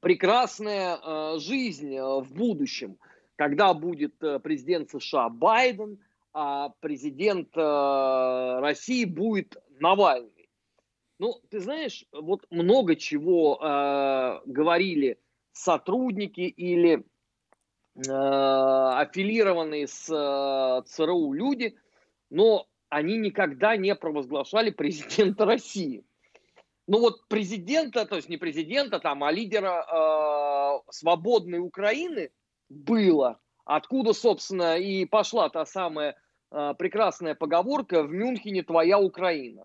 прекрасная 0.00 1.38
жизнь 1.38 1.98
в 1.98 2.26
будущем, 2.32 2.96
когда 3.36 3.74
будет 3.74 4.14
э, 4.22 4.38
президент 4.38 4.90
США 4.90 5.28
Байден, 5.28 5.98
а 6.32 6.70
президент 6.80 7.54
России 7.54 9.04
будет 9.04 9.58
Навальный. 9.80 10.48
Ну, 11.18 11.34
ты 11.50 11.60
знаешь, 11.60 12.06
вот 12.10 12.46
много 12.50 12.96
чего 12.96 13.58
говорили 14.46 15.18
сотрудники 15.52 16.40
или 16.40 17.04
аффилированные 17.94 19.86
с 19.86 20.82
ЦРУ 20.86 21.32
люди, 21.32 21.76
но 22.30 22.66
они 22.88 23.16
никогда 23.16 23.76
не 23.76 23.94
провозглашали 23.94 24.70
президента 24.70 25.44
России. 25.44 26.04
Ну 26.88 26.98
вот 26.98 27.26
президента, 27.28 28.04
то 28.06 28.16
есть 28.16 28.28
не 28.28 28.36
президента, 28.36 28.98
там, 28.98 29.22
а 29.22 29.30
лидера 29.30 29.86
э, 29.86 30.90
свободной 30.90 31.60
Украины 31.60 32.30
было, 32.68 33.38
откуда, 33.64 34.12
собственно, 34.12 34.76
и 34.76 35.04
пошла 35.04 35.48
та 35.48 35.64
самая 35.64 36.16
э, 36.50 36.74
прекрасная 36.78 37.34
поговорка 37.34 38.02
«в 38.02 38.12
Мюнхене 38.12 38.62
твоя 38.62 38.98
Украина». 38.98 39.64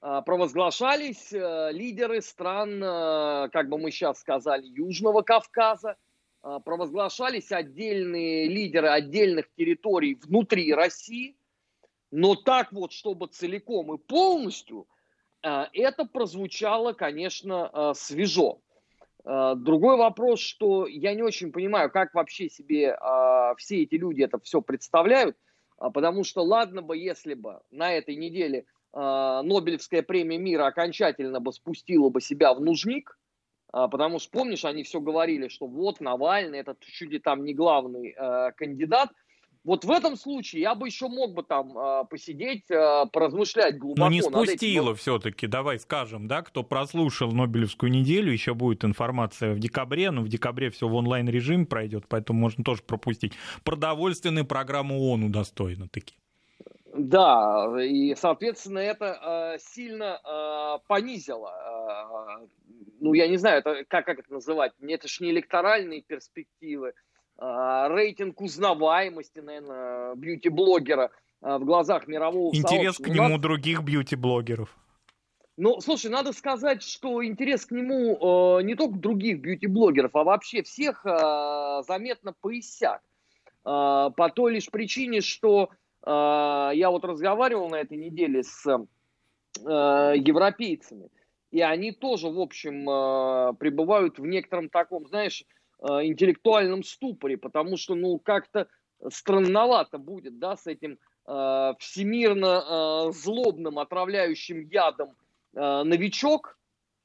Э, 0.00 0.22
провозглашались 0.24 1.32
э, 1.32 1.70
лидеры 1.72 2.22
стран, 2.22 2.82
э, 2.82 3.48
как 3.52 3.68
бы 3.68 3.78
мы 3.78 3.90
сейчас 3.90 4.20
сказали, 4.20 4.64
Южного 4.64 5.22
Кавказа, 5.22 5.90
э, 5.90 5.94
провозглашались 6.64 7.52
отдельные 7.52 8.48
лидеры 8.48 8.88
отдельных 8.88 9.46
территорий 9.56 10.14
внутри 10.14 10.72
России, 10.74 11.36
но 12.10 12.34
так 12.34 12.72
вот, 12.72 12.92
чтобы 12.92 13.28
целиком 13.28 13.94
и 13.94 13.98
полностью– 13.98 14.86
а, 15.44 15.68
это 15.74 16.06
прозвучало, 16.06 16.94
конечно, 16.94 17.68
а, 17.72 17.94
свежо. 17.94 18.60
А, 19.24 19.54
другой 19.54 19.98
вопрос, 19.98 20.40
что 20.40 20.86
я 20.86 21.14
не 21.14 21.22
очень 21.22 21.52
понимаю, 21.52 21.90
как 21.90 22.14
вообще 22.14 22.48
себе 22.48 22.96
все 23.58 23.82
эти 23.82 23.96
люди 23.96 24.22
это 24.22 24.38
все 24.40 24.62
представляют, 24.62 25.36
потому 25.76 26.24
что 26.24 26.42
ладно 26.42 26.82
бы, 26.82 26.96
если 26.96 27.34
бы 27.34 27.60
на 27.70 27.92
этой 27.92 28.16
неделе 28.16 28.64
Нобелевская 28.92 30.02
премия 30.02 30.38
мира 30.38 30.66
окончательно 30.66 31.40
бы 31.40 31.52
спустила 31.52 32.08
бы 32.08 32.20
себя 32.20 32.54
в 32.54 32.60
нужник, 32.60 33.18
потому 33.88 34.18
что, 34.18 34.30
помнишь, 34.30 34.64
они 34.64 34.82
все 34.84 35.00
говорили, 35.00 35.48
что 35.48 35.66
вот 35.66 36.00
Навальный, 36.00 36.60
это 36.60 36.76
чуть 36.80 37.10
ли 37.10 37.18
там 37.18 37.44
не 37.44 37.54
главный 37.54 38.14
кандидат– 38.56 39.10
вот 39.64 39.86
в 39.86 39.90
этом 39.90 40.16
случае 40.16 40.60
я 40.60 40.74
бы 40.74 40.86
еще 40.86 41.08
мог 41.08 41.32
бы 41.32 41.42
там 41.42 41.76
э, 41.76 42.04
посидеть, 42.10 42.70
э, 42.70 43.06
поразмышлять 43.10 43.78
глубоко. 43.78 44.04
Но 44.04 44.10
не 44.10 44.22
спустило 44.22 44.90
этим... 44.90 44.96
все-таки, 44.96 45.46
давай 45.46 45.78
скажем, 45.78 46.28
да, 46.28 46.42
кто 46.42 46.62
прослушал 46.62 47.32
Нобелевскую 47.32 47.90
неделю, 47.90 48.30
еще 48.30 48.52
будет 48.52 48.84
информация 48.84 49.54
в 49.54 49.58
декабре, 49.58 50.10
но 50.10 50.20
в 50.20 50.28
декабре 50.28 50.70
все 50.70 50.86
в 50.86 50.94
онлайн-режим 50.94 51.64
пройдет, 51.64 52.04
поэтому 52.08 52.40
можно 52.40 52.62
тоже 52.62 52.82
пропустить. 52.82 53.32
Продовольственную 53.64 54.44
программу 54.44 55.00
ООН 55.00 55.24
удостоена 55.24 55.88
таки. 55.88 56.14
Да, 57.04 57.66
и, 57.82 58.14
соответственно, 58.14 58.78
это 58.78 59.54
э, 59.54 59.58
сильно 59.58 60.20
э, 60.24 60.78
понизило, 60.86 61.52
э, 62.40 62.46
ну, 63.00 63.12
я 63.12 63.28
не 63.28 63.36
знаю, 63.36 63.58
это, 63.58 63.84
как, 63.86 64.06
как 64.06 64.20
это 64.20 64.32
называть, 64.32 64.72
это 64.80 65.06
же 65.06 65.22
не 65.22 65.30
электоральные 65.30 66.00
перспективы, 66.00 66.94
а, 67.36 67.88
рейтинг 67.88 68.40
узнаваемости, 68.40 69.40
наверное, 69.40 70.14
бьюти-блогера 70.14 71.10
а, 71.42 71.58
в 71.58 71.64
глазах 71.64 72.06
мирового 72.06 72.54
Интерес 72.54 72.96
к 72.96 73.08
нему 73.08 73.36
других 73.38 73.82
бьюти-блогеров. 73.82 74.74
Ну, 75.56 75.80
слушай, 75.80 76.10
надо 76.10 76.32
сказать, 76.32 76.82
что 76.82 77.24
интерес 77.24 77.66
к 77.66 77.70
нему 77.70 78.58
э, 78.58 78.62
не 78.64 78.74
только 78.74 78.98
других 78.98 79.40
бьюти-блогеров, 79.40 80.10
а 80.14 80.24
вообще 80.24 80.62
всех 80.64 81.06
э, 81.06 81.82
заметно 81.86 82.34
поиссяк. 82.40 83.02
Э, 83.64 84.10
по 84.16 84.30
той 84.34 84.54
лишь 84.54 84.68
причине, 84.68 85.20
что 85.20 85.68
э, 85.70 85.83
я 86.06 86.90
вот 86.90 87.04
разговаривал 87.04 87.70
на 87.70 87.76
этой 87.76 87.96
неделе 87.96 88.42
с 88.42 88.66
э, 88.66 90.14
европейцами, 90.16 91.08
и 91.50 91.60
они 91.60 91.92
тоже, 91.92 92.28
в 92.28 92.38
общем, 92.40 92.88
э, 92.88 93.54
пребывают 93.54 94.18
в 94.18 94.26
некотором 94.26 94.68
таком, 94.68 95.06
знаешь, 95.06 95.44
Э, 95.84 96.02
интеллектуальном 96.02 96.82
ступоре, 96.82 97.36
потому 97.36 97.76
что, 97.76 97.94
ну, 97.94 98.18
как-то 98.18 98.68
странновато 99.08 99.98
будет, 99.98 100.38
да, 100.38 100.56
с 100.56 100.66
этим 100.66 100.98
всемирно 101.26 103.10
злобным 103.12 103.78
отравляющим 103.78 104.60
ядом 104.60 105.14
новичок, 105.54 106.58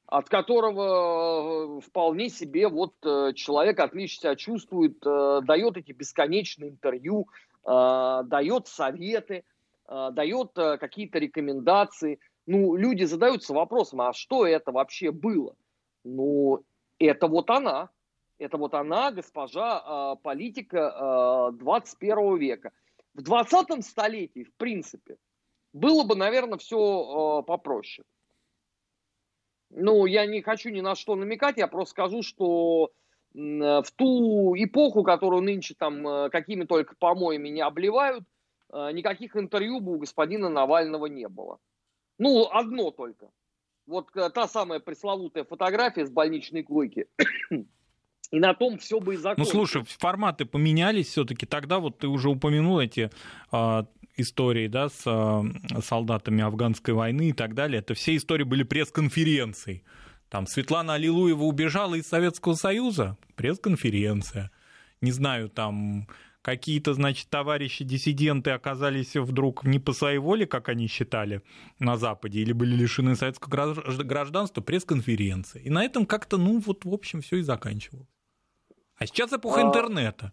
от 0.04 0.28
которого 0.28 1.80
вполне 1.80 2.28
себе 2.28 2.68
вот 2.68 2.92
человек 3.00 3.80
отлично 3.80 4.20
себя 4.20 4.36
чувствует, 4.36 4.98
дает 5.00 5.78
эти 5.78 5.92
бесконечные 5.92 6.68
интервью, 6.68 7.28
дает 7.64 8.66
советы, 8.66 9.44
э, 9.88 10.08
дает 10.12 10.56
э, 10.56 10.78
какие-то 10.78 11.18
рекомендации. 11.18 12.18
Ну, 12.46 12.76
люди 12.76 13.04
задаются 13.04 13.52
вопросом, 13.52 14.00
а 14.00 14.12
что 14.12 14.46
это 14.46 14.72
вообще 14.72 15.10
было? 15.10 15.54
Ну, 16.04 16.64
это 16.98 17.26
вот 17.26 17.50
она, 17.50 17.90
это 18.38 18.56
вот 18.56 18.74
она, 18.74 19.10
госпожа, 19.10 20.14
э, 20.16 20.22
политика 20.22 21.50
э, 21.52 21.58
21 21.58 22.36
века. 22.38 22.72
В 23.14 23.22
20 23.22 23.84
столетии, 23.84 24.44
в 24.44 24.54
принципе, 24.54 25.16
было 25.72 26.04
бы, 26.04 26.16
наверное, 26.16 26.58
все 26.58 27.40
э, 27.40 27.46
попроще. 27.46 28.06
Ну, 29.70 30.06
я 30.06 30.26
не 30.26 30.42
хочу 30.42 30.70
ни 30.70 30.80
на 30.80 30.94
что 30.94 31.14
намекать, 31.14 31.58
я 31.58 31.68
просто 31.68 31.92
скажу, 31.92 32.22
что 32.22 32.90
в 33.32 33.86
ту 33.96 34.54
эпоху, 34.56 35.02
которую 35.02 35.42
нынче 35.42 35.74
там 35.78 36.06
э, 36.06 36.30
какими 36.30 36.64
только 36.64 36.96
помоями 36.96 37.48
не 37.48 37.60
обливают, 37.60 38.24
э, 38.72 38.90
никаких 38.92 39.36
интервью 39.36 39.80
бы 39.80 39.94
у 39.94 39.98
господина 39.98 40.48
Навального 40.48 41.06
не 41.06 41.28
было. 41.28 41.58
Ну, 42.18 42.48
одно 42.50 42.90
только. 42.90 43.30
Вот 43.86 44.08
э, 44.16 44.30
та 44.30 44.48
самая 44.48 44.80
пресловутая 44.80 45.44
фотография 45.44 46.06
с 46.06 46.10
больничной 46.10 46.64
койки 46.64 47.06
и 48.30 48.38
на 48.38 48.54
том 48.54 48.78
все 48.78 49.00
бы 49.00 49.14
и 49.14 49.16
закончилось. 49.16 49.52
Ну, 49.52 49.66
слушай, 49.66 49.84
форматы 49.98 50.44
поменялись 50.44 51.08
все-таки. 51.08 51.46
Тогда 51.46 51.78
вот 51.78 51.98
ты 51.98 52.06
уже 52.06 52.28
упомянул 52.28 52.78
эти 52.78 53.10
э, 53.52 53.84
истории, 54.16 54.68
да, 54.68 54.88
с 54.88 55.02
э, 55.06 55.80
солдатами 55.80 56.42
афганской 56.42 56.94
войны 56.94 57.30
и 57.30 57.32
так 57.32 57.54
далее. 57.54 57.80
Это 57.80 57.94
все 57.94 58.16
истории 58.16 58.44
были 58.44 58.62
пресс-конференцией. 58.62 59.82
Там 60.30 60.46
Светлана 60.46 60.94
Аллилуева 60.94 61.42
убежала 61.42 61.96
из 61.96 62.06
Советского 62.06 62.54
Союза, 62.54 63.18
пресс-конференция. 63.34 64.52
Не 65.00 65.10
знаю, 65.10 65.48
там 65.48 66.06
какие-то, 66.42 66.94
значит, 66.94 67.28
товарищи-диссиденты 67.30 68.50
оказались 68.50 69.16
вдруг 69.16 69.64
не 69.64 69.80
по 69.80 69.92
своей 69.92 70.18
воле, 70.18 70.46
как 70.46 70.68
они 70.68 70.86
считали, 70.86 71.42
на 71.80 71.96
Западе, 71.96 72.40
или 72.40 72.52
были 72.52 72.76
лишены 72.76 73.16
советского 73.16 73.74
гражданства, 74.04 74.60
пресс-конференция. 74.60 75.62
И 75.62 75.68
на 75.68 75.84
этом 75.84 76.06
как-то, 76.06 76.38
ну, 76.38 76.60
вот, 76.60 76.84
в 76.84 76.94
общем, 76.94 77.22
все 77.22 77.38
и 77.38 77.42
заканчивалось. 77.42 78.08
А 78.98 79.06
сейчас 79.06 79.32
эпоха 79.32 79.62
а... 79.62 79.64
интернета. 79.64 80.32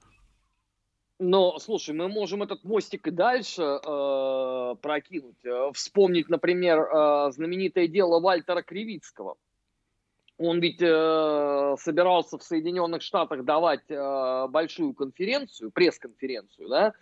Но, 1.20 1.58
слушай, 1.58 1.96
мы 1.96 2.08
можем 2.08 2.44
этот 2.44 2.64
мостик 2.64 3.08
и 3.08 3.12
дальше 3.12 3.64
э, 3.64 4.76
прокинуть. 4.80 5.44
Э, 5.44 5.72
вспомнить, 5.74 6.30
например, 6.30 6.82
э, 6.82 7.32
знаменитое 7.32 7.88
дело 7.88 8.20
Вальтера 8.20 8.62
Кривицкого. 8.62 9.36
Он 10.38 10.60
ведь 10.60 10.82
э, 10.82 11.76
собирался 11.80 12.38
в 12.38 12.44
Соединенных 12.44 13.02
Штатах 13.02 13.44
давать 13.44 13.90
э, 13.90 14.48
большую 14.50 14.94
конференцию, 14.94 15.72
пресс-конференцию, 15.72 16.70
да, 16.70 16.94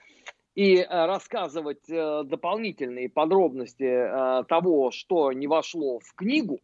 и 0.56 0.78
э, 0.78 0.86
рассказывать 0.88 1.90
э, 1.90 2.24
дополнительные 2.24 3.10
подробности 3.10 3.84
э, 3.84 4.44
того, 4.46 4.92
что 4.92 5.34
не 5.34 5.48
вошло 5.48 6.00
в 6.00 6.14
книгу. 6.16 6.62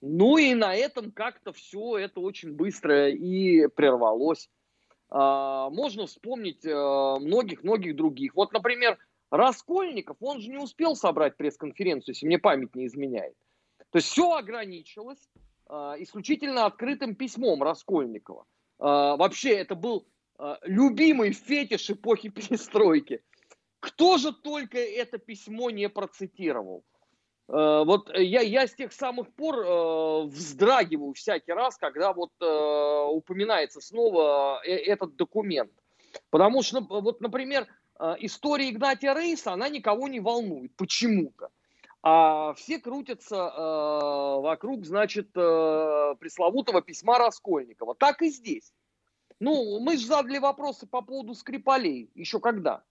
Ну 0.00 0.36
и 0.36 0.54
на 0.54 0.74
этом 0.74 1.12
как-то 1.12 1.52
все 1.52 1.98
это 1.98 2.20
очень 2.20 2.54
быстро 2.54 3.10
и 3.10 3.68
прервалось. 3.68 4.48
А, 5.10 5.68
можно 5.70 6.06
вспомнить 6.06 6.64
э, 6.64 6.70
многих-многих 6.72 7.96
других. 7.96 8.34
Вот, 8.34 8.52
например, 8.52 8.98
Раскольников, 9.30 10.16
он 10.20 10.40
же 10.40 10.50
не 10.50 10.58
успел 10.58 10.96
собрать 10.96 11.36
пресс-конференцию, 11.36 12.14
если 12.14 12.26
мне 12.26 12.38
память 12.38 12.74
не 12.74 12.86
изменяет. 12.86 13.34
То 13.90 13.98
есть 13.98 14.08
все 14.08 14.32
ограничилось 14.32 15.28
э, 15.36 15.40
исключительно 15.98 16.66
открытым 16.66 17.14
письмом 17.14 17.62
Раскольникова. 17.62 18.44
Э, 18.78 18.84
вообще 19.16 19.50
это 19.50 19.74
был 19.74 20.06
любимый 20.62 21.32
фетиш 21.32 21.90
эпохи 21.90 22.28
перестройки. 22.30 23.22
Кто 23.80 24.18
же 24.18 24.32
только 24.32 24.78
это 24.78 25.18
письмо 25.18 25.70
не 25.70 25.88
процитировал? 25.88 26.84
Э, 27.50 27.82
вот 27.84 28.10
я, 28.14 28.40
я 28.42 28.66
с 28.66 28.74
тех 28.74 28.92
самых 28.92 29.32
пор 29.34 29.58
э, 29.58 30.22
вздрагиваю 30.26 31.14
всякий 31.14 31.52
раз, 31.52 31.76
когда 31.76 32.12
вот 32.12 32.30
э, 32.40 33.06
упоминается 33.10 33.80
снова 33.80 34.60
э, 34.64 34.70
этот 34.70 35.16
документ. 35.16 35.72
Потому 36.30 36.62
что, 36.62 36.80
вот, 36.80 37.20
например, 37.20 37.66
э, 37.98 38.14
история 38.20 38.70
Игнатия 38.70 39.14
Рейса, 39.14 39.52
она 39.52 39.68
никого 39.68 40.08
не 40.08 40.20
волнует 40.20 40.76
почему-то. 40.76 41.50
А 42.02 42.54
все 42.54 42.78
крутятся 42.78 43.36
э, 43.36 44.40
вокруг, 44.40 44.86
значит, 44.86 45.28
э, 45.36 46.14
пресловутого 46.18 46.80
письма 46.80 47.18
Раскольникова. 47.18 47.94
Так 47.94 48.22
и 48.22 48.30
здесь. 48.30 48.72
Ну, 49.38 49.80
мы 49.80 49.98
же 49.98 50.06
задали 50.06 50.38
вопросы 50.38 50.86
по 50.86 51.02
поводу 51.02 51.34
Скрипалей. 51.34 52.10
Еще 52.14 52.40
когда? 52.40 52.82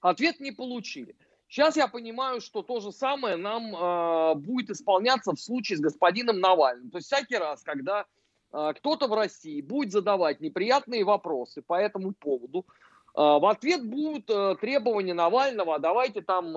Ответ 0.00 0.40
не 0.40 0.50
получили. 0.50 1.16
Сейчас 1.48 1.76
я 1.76 1.86
понимаю, 1.86 2.40
что 2.40 2.62
то 2.62 2.80
же 2.80 2.90
самое 2.90 3.36
нам 3.36 3.76
э, 3.76 4.34
будет 4.34 4.70
исполняться 4.70 5.32
в 5.32 5.40
случае 5.40 5.78
с 5.78 5.80
господином 5.80 6.40
Навальным. 6.40 6.90
То 6.90 6.98
есть 6.98 7.06
всякий 7.06 7.36
раз, 7.36 7.62
когда 7.62 8.06
кто-то 8.52 9.06
в 9.06 9.14
России 9.14 9.60
будет 9.60 9.92
задавать 9.92 10.40
неприятные 10.40 11.04
вопросы 11.04 11.62
по 11.62 11.74
этому 11.74 12.10
поводу, 12.10 12.66
в 13.14 13.50
ответ 13.50 13.88
будут 13.88 14.26
требования 14.60 15.14
Навального, 15.14 15.74
а 15.74 15.78
давайте 15.78 16.22
там 16.22 16.52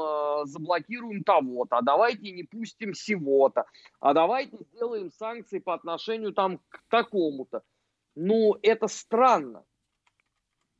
заблокируем 0.45 1.23
того-то, 1.23 1.77
а 1.77 1.81
давайте 1.81 2.31
не 2.31 2.43
пустим 2.43 2.93
сего-то, 2.93 3.65
а 3.99 4.13
давайте 4.13 4.57
сделаем 4.71 5.11
санкции 5.11 5.59
по 5.59 5.73
отношению 5.73 6.33
там 6.33 6.59
к 6.69 6.83
такому-то. 6.89 7.63
Ну, 8.15 8.55
это 8.61 8.87
странно. 8.87 9.65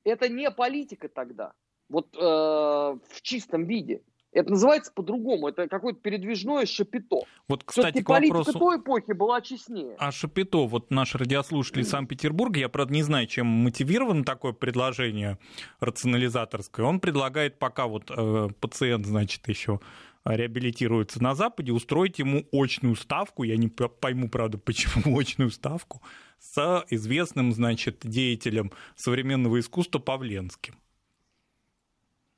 Это 0.03 0.29
не 0.29 0.51
политика 0.51 1.09
тогда. 1.09 1.53
Вот 1.89 2.15
э, 2.15 2.19
в 2.19 3.21
чистом 3.21 3.65
виде. 3.65 4.03
Это 4.33 4.51
называется 4.51 4.91
по-другому. 4.93 5.47
Это 5.47 5.67
какое-то 5.67 5.99
передвижное 5.99 6.65
шапито. 6.65 7.21
Вот, 7.47 7.63
кстати, 7.63 8.01
к 8.01 8.07
политика 8.07 8.37
вопросу... 8.37 8.59
той 8.59 8.77
эпохи 8.77 9.11
была 9.13 9.41
честнее. 9.41 9.95
А 9.99 10.11
шапито, 10.11 10.65
вот 10.65 10.91
наш 10.91 11.15
радиослушатель 11.15 11.81
из 11.81 11.89
Санкт-Петербурга, 11.89 12.59
я, 12.59 12.69
правда, 12.69 12.93
не 12.93 13.03
знаю, 13.03 13.27
чем 13.27 13.47
мотивировано 13.47 14.23
такое 14.23 14.53
предложение 14.53 15.37
рационализаторское. 15.79 16.85
Он 16.85 16.99
предлагает, 16.99 17.59
пока 17.59 17.87
вот 17.87 18.09
э, 18.09 18.49
пациент, 18.59 19.05
значит, 19.05 19.47
еще 19.47 19.79
реабилитируется 20.25 21.21
на 21.21 21.35
Западе, 21.35 21.71
устроить 21.71 22.19
ему 22.19 22.45
очную 22.51 22.95
ставку, 22.95 23.43
я 23.43 23.57
не 23.57 23.67
пойму, 23.67 24.29
правда, 24.29 24.57
почему 24.57 25.19
очную 25.19 25.51
ставку, 25.51 26.01
с 26.39 26.85
известным, 26.89 27.51
значит, 27.51 27.99
деятелем 28.03 28.71
современного 28.95 29.59
искусства 29.59 29.99
Павленским. 29.99 30.75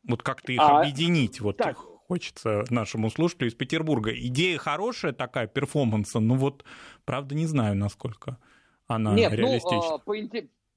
Вот 0.07 0.23
как-то 0.23 0.51
их 0.51 0.59
а, 0.61 0.81
объединить, 0.81 1.41
вот 1.41 1.57
так. 1.57 1.77
хочется 2.07 2.63
нашему 2.69 3.09
слушателю 3.09 3.49
из 3.49 3.55
Петербурга. 3.55 4.11
Идея 4.13 4.57
хорошая 4.57 5.13
такая, 5.13 5.47
перформанса, 5.47 6.19
но 6.19 6.35
вот, 6.35 6.63
правда, 7.05 7.35
не 7.35 7.45
знаю, 7.45 7.75
насколько 7.75 8.37
она 8.87 9.13
Нет, 9.13 9.33
реалистична. 9.33 9.97
Ну, 9.97 9.99
по, 9.99 10.13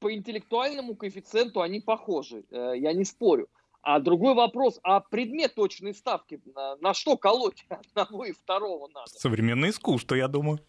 по 0.00 0.14
интеллектуальному 0.14 0.96
коэффициенту 0.96 1.60
они 1.60 1.80
похожи, 1.80 2.44
э, 2.50 2.72
я 2.76 2.92
не 2.92 3.04
спорю. 3.04 3.48
А 3.82 4.00
другой 4.00 4.34
вопрос, 4.34 4.80
а 4.82 5.00
предмет 5.00 5.54
точной 5.54 5.94
ставки, 5.94 6.40
на, 6.54 6.76
на 6.76 6.94
что 6.94 7.16
колоть 7.16 7.64
одного 7.94 8.24
и 8.24 8.32
второго 8.32 8.88
надо? 8.88 9.10
Современное 9.10 9.70
искусство, 9.70 10.14
я 10.14 10.28
думаю. 10.28 10.60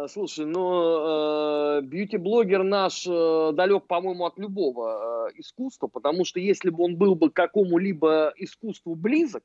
Э, 0.00 0.08
слушай, 0.08 0.46
ну, 0.46 1.78
э, 1.78 1.80
бьюти-блогер 1.82 2.62
наш 2.62 3.06
э, 3.06 3.52
далек, 3.52 3.86
по-моему, 3.86 4.24
от 4.26 4.38
любого 4.38 5.30
искусства, 5.34 5.88
потому 5.88 6.24
что 6.24 6.40
если 6.40 6.70
бы 6.70 6.84
он 6.84 6.96
был 6.96 7.14
бы 7.14 7.30
к 7.30 7.34
какому-либо 7.34 8.32
искусству 8.36 8.94
близок, 8.94 9.42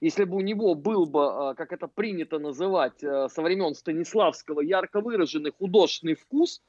если 0.00 0.24
бы 0.24 0.36
у 0.36 0.40
него 0.40 0.74
был 0.74 1.06
бы, 1.06 1.54
как 1.56 1.72
это 1.72 1.88
принято 1.88 2.38
называть 2.38 3.00
со 3.00 3.42
времен 3.42 3.74
Станиславского, 3.74 4.60
ярко 4.60 5.00
выраженный 5.00 5.52
художественный 5.52 6.14
вкус, 6.14 6.62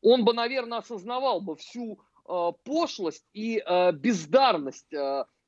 он 0.00 0.24
бы, 0.24 0.32
наверное, 0.32 0.78
осознавал 0.78 1.42
бы 1.42 1.56
всю 1.56 2.00
пошлость 2.64 3.26
и 3.34 3.62
бездарность 3.92 4.94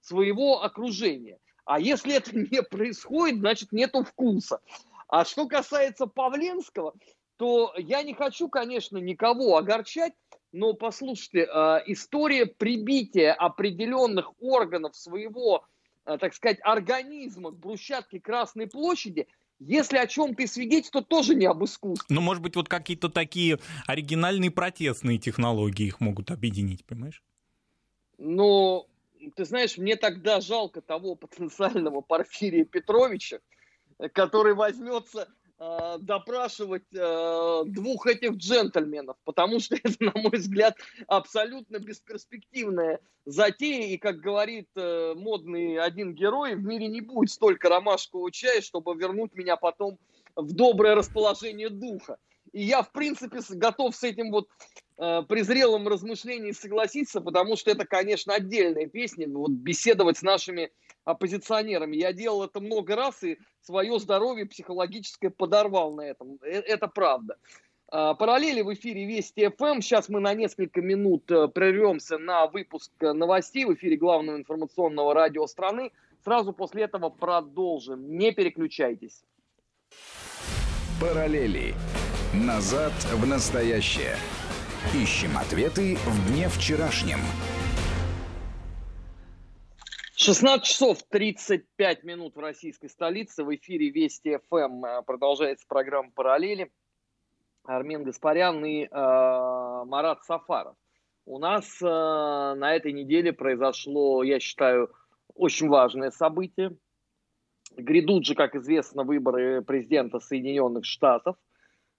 своего 0.03 0.63
окружения. 0.63 1.39
А 1.65 1.81
если 1.81 2.15
это 2.15 2.37
не 2.37 2.63
происходит, 2.63 3.39
значит, 3.39 3.73
нету 3.73 4.05
вкуса. 4.05 4.61
А 5.09 5.25
что 5.25 5.47
касается 5.47 6.07
Павленского, 6.07 6.95
то 7.37 7.75
я 7.77 8.03
не 8.03 8.15
хочу, 8.15 8.49
конечно, 8.49 8.99
никого 8.99 9.57
огорчать, 9.57 10.13
но 10.53 10.75
послушайте, 10.75 11.49
э, 11.53 11.79
история 11.87 12.47
прибития 12.47 13.33
определенных 13.33 14.33
органов 14.41 14.95
своего, 14.97 15.65
э, 16.05 16.19
так 16.19 16.35
сказать, 16.35 16.59
организма 16.63 17.51
к 17.51 17.59
брусчатке 17.59 18.21
Красной 18.21 18.67
площади– 18.67 19.27
если 19.65 19.97
о 19.97 20.07
чем-то 20.07 20.43
и 20.43 20.47
свидетельствует, 20.47 21.07
то 21.07 21.17
тоже 21.17 21.35
не 21.35 21.47
об 21.47 21.65
искусстве. 21.65 22.07
Ну, 22.09 22.21
может 22.21 22.43
быть, 22.43 22.57
вот 22.57 22.69
какие-то 22.69 23.09
такие 23.09 23.59
оригинальные 23.87 24.51
протестные 24.51 25.19
технологии 25.19 25.87
их 25.87 26.01
могут 26.01 26.31
объединить, 26.31 26.85
понимаешь? 26.85 27.23
Ну, 28.19 28.89
ты 29.37 29.45
знаешь, 29.45 29.79
мне 29.79 29.97
тогда 29.97 30.41
жалко 30.41 30.81
того 30.81 31.15
потенциального 31.15 32.01
Порфирия 32.01 32.65
Петровича, 32.65 33.39
который 34.13 34.55
возьмется 34.55 35.29
э, 35.63 35.99
допрашивать 36.01 36.93
э, 36.95 37.63
двух 37.67 38.07
этих 38.07 38.33
джентльменов, 38.33 39.17
потому 39.25 39.61
что 39.61 39.77
это, 39.83 39.95
на 40.01 40.13
мой 40.15 40.39
взгляд, 40.39 40.77
абсолютно 41.07 41.79
бесперспективная 41.79 43.01
затея, 43.25 43.87
и, 43.87 43.99
как 43.99 44.19
говорит 44.19 44.69
э, 44.77 45.15
модный 45.15 45.79
один 45.79 46.15
герой, 46.15 46.57
в 46.57 46.65
мире 46.65 46.89
не 46.89 47.01
будет 47.01 47.31
столько 47.31 47.69
ромашкового 47.69 48.33
чая, 48.33 48.61
чтобы 48.61 48.95
вернуть 48.95 49.35
меня 49.35 49.57
потом 49.57 49.99
в 50.35 50.53
доброе 50.53 50.95
расположение 50.95 51.69
духа. 51.69 52.19
И 52.53 52.65
я, 52.65 52.83
в 52.83 52.93
принципе, 52.93 53.41
готов 53.51 53.95
с 53.97 54.03
этим 54.03 54.31
вот 54.31 54.49
э, 54.99 55.23
презрелым 55.29 55.89
размышлением 55.89 56.55
согласиться, 56.55 57.21
потому 57.21 57.57
что 57.57 57.71
это, 57.71 57.87
конечно, 57.87 58.35
отдельная 58.35 58.87
песня, 58.87 59.29
вот 59.29 59.53
беседовать 59.53 60.19
с 60.19 60.23
нашими 60.23 60.71
оппозиционерами. 61.05 61.97
Я 61.97 62.13
делал 62.13 62.45
это 62.45 62.61
много 62.61 62.97
раз 62.97 63.23
и 63.23 63.39
свое 63.61 63.99
здоровье 63.99 64.47
психологическое 64.47 65.31
подорвал 65.31 65.95
на 65.95 66.03
этом. 66.03 66.39
Э, 66.43 66.61
это 66.61 66.89
правда. 66.89 67.37
А, 67.95 68.15
параллели 68.15 68.63
в 68.63 68.73
эфире 68.73 69.05
Вести 69.05 69.49
ФМ. 69.49 69.81
Сейчас 69.81 70.09
мы 70.09 70.21
на 70.21 70.33
несколько 70.35 70.81
минут 70.81 71.31
э, 71.31 71.49
прервемся 71.49 72.19
на 72.19 72.47
выпуск 72.47 72.91
новостей 73.01 73.65
в 73.65 73.75
эфире 73.75 73.97
главного 73.97 74.37
информационного 74.37 75.13
радио 75.13 75.47
страны. 75.47 75.93
Сразу 76.25 76.53
после 76.53 76.85
этого 76.85 77.11
продолжим. 77.11 78.17
Не 78.17 78.33
переключайтесь. 78.33 79.25
Параллели. 81.01 81.75
Назад 82.33 82.93
в 83.13 83.27
настоящее. 83.27 84.17
Ищем 84.95 85.37
ответы 85.37 85.97
в 85.97 86.33
дне 86.33 86.49
вчерашнем. 86.49 87.19
16 90.23 90.65
часов 90.65 91.03
35 91.09 92.05
минут 92.05 92.37
в 92.37 92.39
российской 92.39 92.89
столице. 92.89 93.43
В 93.43 93.53
эфире 93.57 93.91
Вести 93.91 94.39
ФМ 94.49 94.85
э, 94.85 95.03
продолжается 95.03 95.67
программа 95.67 96.11
«Параллели». 96.13 96.71
Армен 97.65 98.05
Гаспарян 98.05 98.65
и 98.65 98.85
э, 98.85 98.89
Марат 98.91 100.23
Сафаров. 100.23 100.77
У 101.27 101.39
нас 101.39 101.83
э, 101.83 101.85
на 101.87 102.75
этой 102.75 102.93
неделе 102.93 103.33
произошло, 103.33 104.23
я 104.23 104.39
считаю, 104.39 104.93
очень 105.35 105.69
важное 105.69 106.11
событие. 106.11 106.77
Грядут 107.77 108.25
же, 108.25 108.35
как 108.35 108.55
известно, 108.55 109.03
выборы 109.03 109.63
президента 109.63 110.21
Соединенных 110.21 110.85
Штатов– 110.85 111.37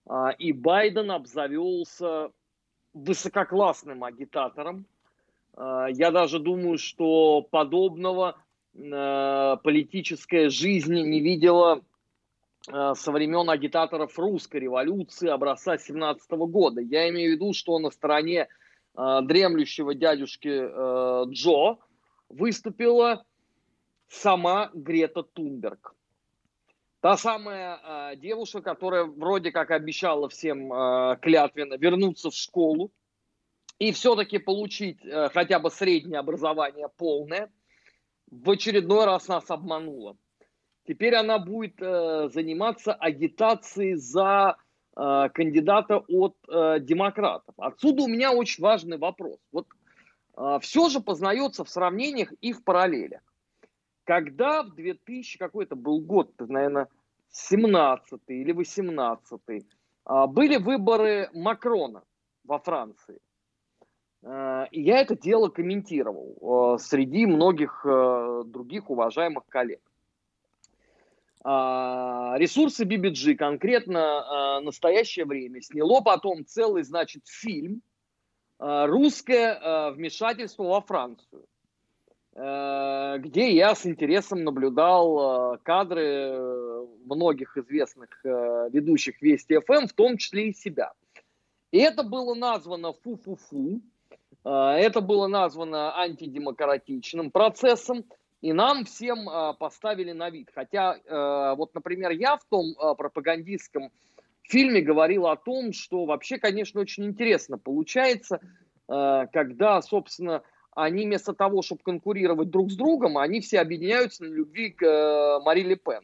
а, 0.05 0.31
и 0.31 0.51
Байден 0.51 1.12
обзавелся 1.12 2.31
высококлассным 2.93 4.03
агитатором. 4.03 4.86
А, 5.55 5.87
я 5.89 6.11
даже 6.11 6.39
думаю, 6.39 6.77
что 6.77 7.41
подобного 7.41 8.37
а, 8.75 9.57
политическая 9.57 10.49
жизнь 10.49 10.93
не 10.93 11.19
видела 11.19 11.81
со 12.65 13.11
времен 13.11 13.49
агитаторов 13.49 14.17
русской 14.17 14.61
революции 14.61 15.27
образца 15.27 15.77
17 15.77 16.31
года. 16.31 16.79
Я 16.79 17.09
имею 17.09 17.31
в 17.31 17.33
виду, 17.33 17.51
что 17.51 17.77
на 17.77 17.89
стороне 17.89 18.47
дремлющего 18.95 19.93
дядюшки 19.93 21.27
Джо 21.29 21.77
выступила 22.29 23.25
сама 24.07 24.71
Грета 24.73 25.23
Тунберг. 25.23 25.93
Та 27.03 27.17
самая 27.17 28.13
э, 28.13 28.15
девушка, 28.15 28.61
которая 28.61 29.03
вроде 29.03 29.51
как 29.51 29.71
обещала 29.71 30.29
всем 30.29 30.71
э, 30.71 31.17
клятвенно 31.21 31.73
вернуться 31.73 32.29
в 32.29 32.33
школу 32.33 32.91
и 33.79 33.91
все-таки 33.91 34.38
получить 34.38 35.03
э, 35.05 35.29
хотя 35.29 35.59
бы 35.59 35.69
среднее 35.69 36.19
образование 36.19 36.89
полное, 36.97 37.51
в 38.29 38.49
очередной 38.49 39.05
раз 39.05 39.27
нас 39.27 39.49
обманула. 39.49 40.17
Теперь 40.88 41.15
она 41.15 41.39
будет 41.39 41.81
э, 41.81 42.29
заниматься 42.29 42.93
агитацией 42.93 43.95
за 43.95 44.57
э, 44.95 45.29
кандидата 45.33 45.97
от 46.07 46.36
демократов. 46.86 47.55
Отсюда 47.57 48.03
у 48.03 48.07
меня 48.07 48.31
очень 48.31 48.63
важный 48.63 48.97
вопрос. 48.97 49.39
Вот 49.51 49.67
все 50.62 50.89
же 50.89 50.99
познается 50.99 51.63
в 51.63 51.69
сравнениях 51.69 52.33
и 52.41 52.53
в 52.53 52.63
параллелях 52.63 53.21
когда 54.03 54.63
в 54.63 54.73
2000, 54.75 55.38
какой 55.38 55.65
это 55.65 55.75
был 55.75 55.99
год, 56.01 56.31
наверное, 56.39 56.88
17 57.31 58.21
или 58.27 58.51
18 58.51 59.41
а, 60.05 60.27
были 60.27 60.57
выборы 60.57 61.29
Макрона 61.33 62.03
во 62.43 62.59
Франции. 62.59 63.19
А, 64.23 64.67
и 64.71 64.81
я 64.81 64.99
это 64.99 65.17
дело 65.17 65.49
комментировал 65.49 66.38
а, 66.41 66.77
среди 66.77 67.25
многих 67.25 67.81
других 67.83 68.89
уважаемых 68.89 69.45
коллег. 69.47 69.81
Ресурсы 71.45 72.86
BBG, 72.86 73.36
конкретно 73.36 74.62
настоящее 74.62 75.25
время, 75.25 75.62
сняло 75.62 75.99
потом 75.99 76.45
целый, 76.45 76.83
значит, 76.83 77.23
фильм 77.27 77.81
«Русское 78.59 79.91
вмешательство 79.91 80.63
во 80.63 80.79
Францию». 80.79 81.45
Э, 82.36 83.17
где 83.19 83.53
я 83.53 83.75
с 83.75 83.86
интересом 83.86 84.43
наблюдал 84.43 85.53
э, 85.53 85.57
кадры 85.62 86.01
э, 86.03 86.88
многих 87.05 87.57
известных 87.57 88.09
ведущих 88.23 89.21
Вести 89.21 89.59
ФМ, 89.59 89.86
в 89.88 89.93
том 89.93 90.17
числе 90.17 90.49
и 90.49 90.53
себя. 90.53 90.93
И 91.71 91.77
это 91.77 92.01
было 92.01 92.33
названо 92.33 92.93
фу-фу-фу, 92.93 93.81
это 94.43 95.01
было 95.01 95.27
названо 95.27 95.97
антидемократичным 95.97 97.32
процессом, 97.32 98.03
и 98.41 98.51
нам 98.51 98.86
всем 98.86 99.29
поставили 99.58 100.12
на 100.12 100.29
вид. 100.29 100.49
Хотя, 100.53 101.56
вот, 101.56 101.73
например, 101.73 102.12
я 102.12 102.36
в 102.36 102.43
том 102.49 102.75
пропагандистском 102.97 103.89
фильме 104.41 104.82
говорил 104.82 105.27
о 105.27 105.38
том, 105.38 105.71
что 105.71 106.03
вообще, 106.06 106.38
конечно, 106.39 106.82
очень 106.82 107.06
интересно 107.06 107.58
получается, 107.58 108.41
когда, 108.88 109.82
собственно, 109.82 110.43
они 110.75 111.06
вместо 111.06 111.34
того, 111.34 111.62
чтобы 111.62 111.82
конкурировать 111.84 112.49
друг 112.49 112.71
с 112.71 112.75
другом, 112.75 113.17
они 113.17 113.41
все 113.41 113.60
объединяются 113.60 114.23
на 114.23 114.34
любви 114.34 114.71
к 114.71 114.84
э, 114.84 115.39
Мари 115.43 115.62
Ле 115.62 115.75
Пен. 115.75 116.01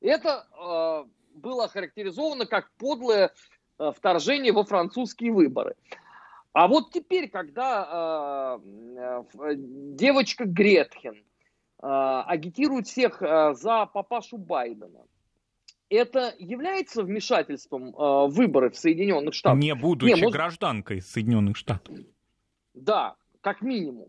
Это 0.00 0.46
э, 0.52 1.38
было 1.38 1.64
охарактеризовано 1.64 2.46
как 2.46 2.70
подлое 2.78 3.32
э, 3.78 3.92
вторжение 3.96 4.52
во 4.52 4.64
французские 4.64 5.32
выборы. 5.32 5.76
А 6.58 6.66
вот 6.66 6.90
теперь, 6.90 7.28
когда 7.28 8.58
э, 8.58 9.22
э, 9.38 9.54
девочка 9.56 10.44
Гретхен 10.44 11.14
э, 11.14 11.22
агитирует 11.80 12.88
всех 12.88 13.22
э, 13.22 13.54
за 13.54 13.86
папашу 13.86 14.38
Байдена, 14.38 15.06
это 15.88 16.34
является 16.40 17.04
вмешательством 17.04 17.90
э, 17.90 17.96
в 17.96 18.30
выборы 18.30 18.70
в 18.70 18.76
Соединенных 18.76 19.34
Штатах? 19.34 19.60
Не 19.60 19.76
будучи 19.76 20.16
Не, 20.16 20.20
может... 20.20 20.32
гражданкой 20.32 21.00
Соединенных 21.00 21.56
Штатов. 21.56 21.94
Да, 22.74 23.14
как 23.40 23.62
минимум. 23.62 24.08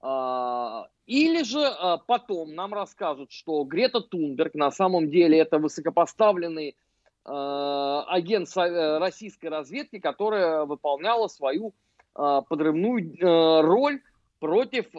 А, 0.00 0.86
или 1.06 1.42
же 1.42 1.64
а, 1.66 1.98
потом 1.98 2.54
нам 2.54 2.74
расскажут, 2.74 3.32
что 3.32 3.64
Грета 3.64 4.02
Тунберг 4.02 4.54
на 4.54 4.70
самом 4.70 5.10
деле 5.10 5.36
это 5.36 5.58
высокопоставленный 5.58 6.76
а, 7.24 8.04
агент 8.04 8.48
э, 8.56 8.98
российской 8.98 9.46
разведки, 9.46 9.98
которая 9.98 10.64
выполняла 10.64 11.26
свою 11.26 11.74
подрывную 12.18 13.14
э, 13.16 13.60
роль 13.62 14.00
против 14.40 14.90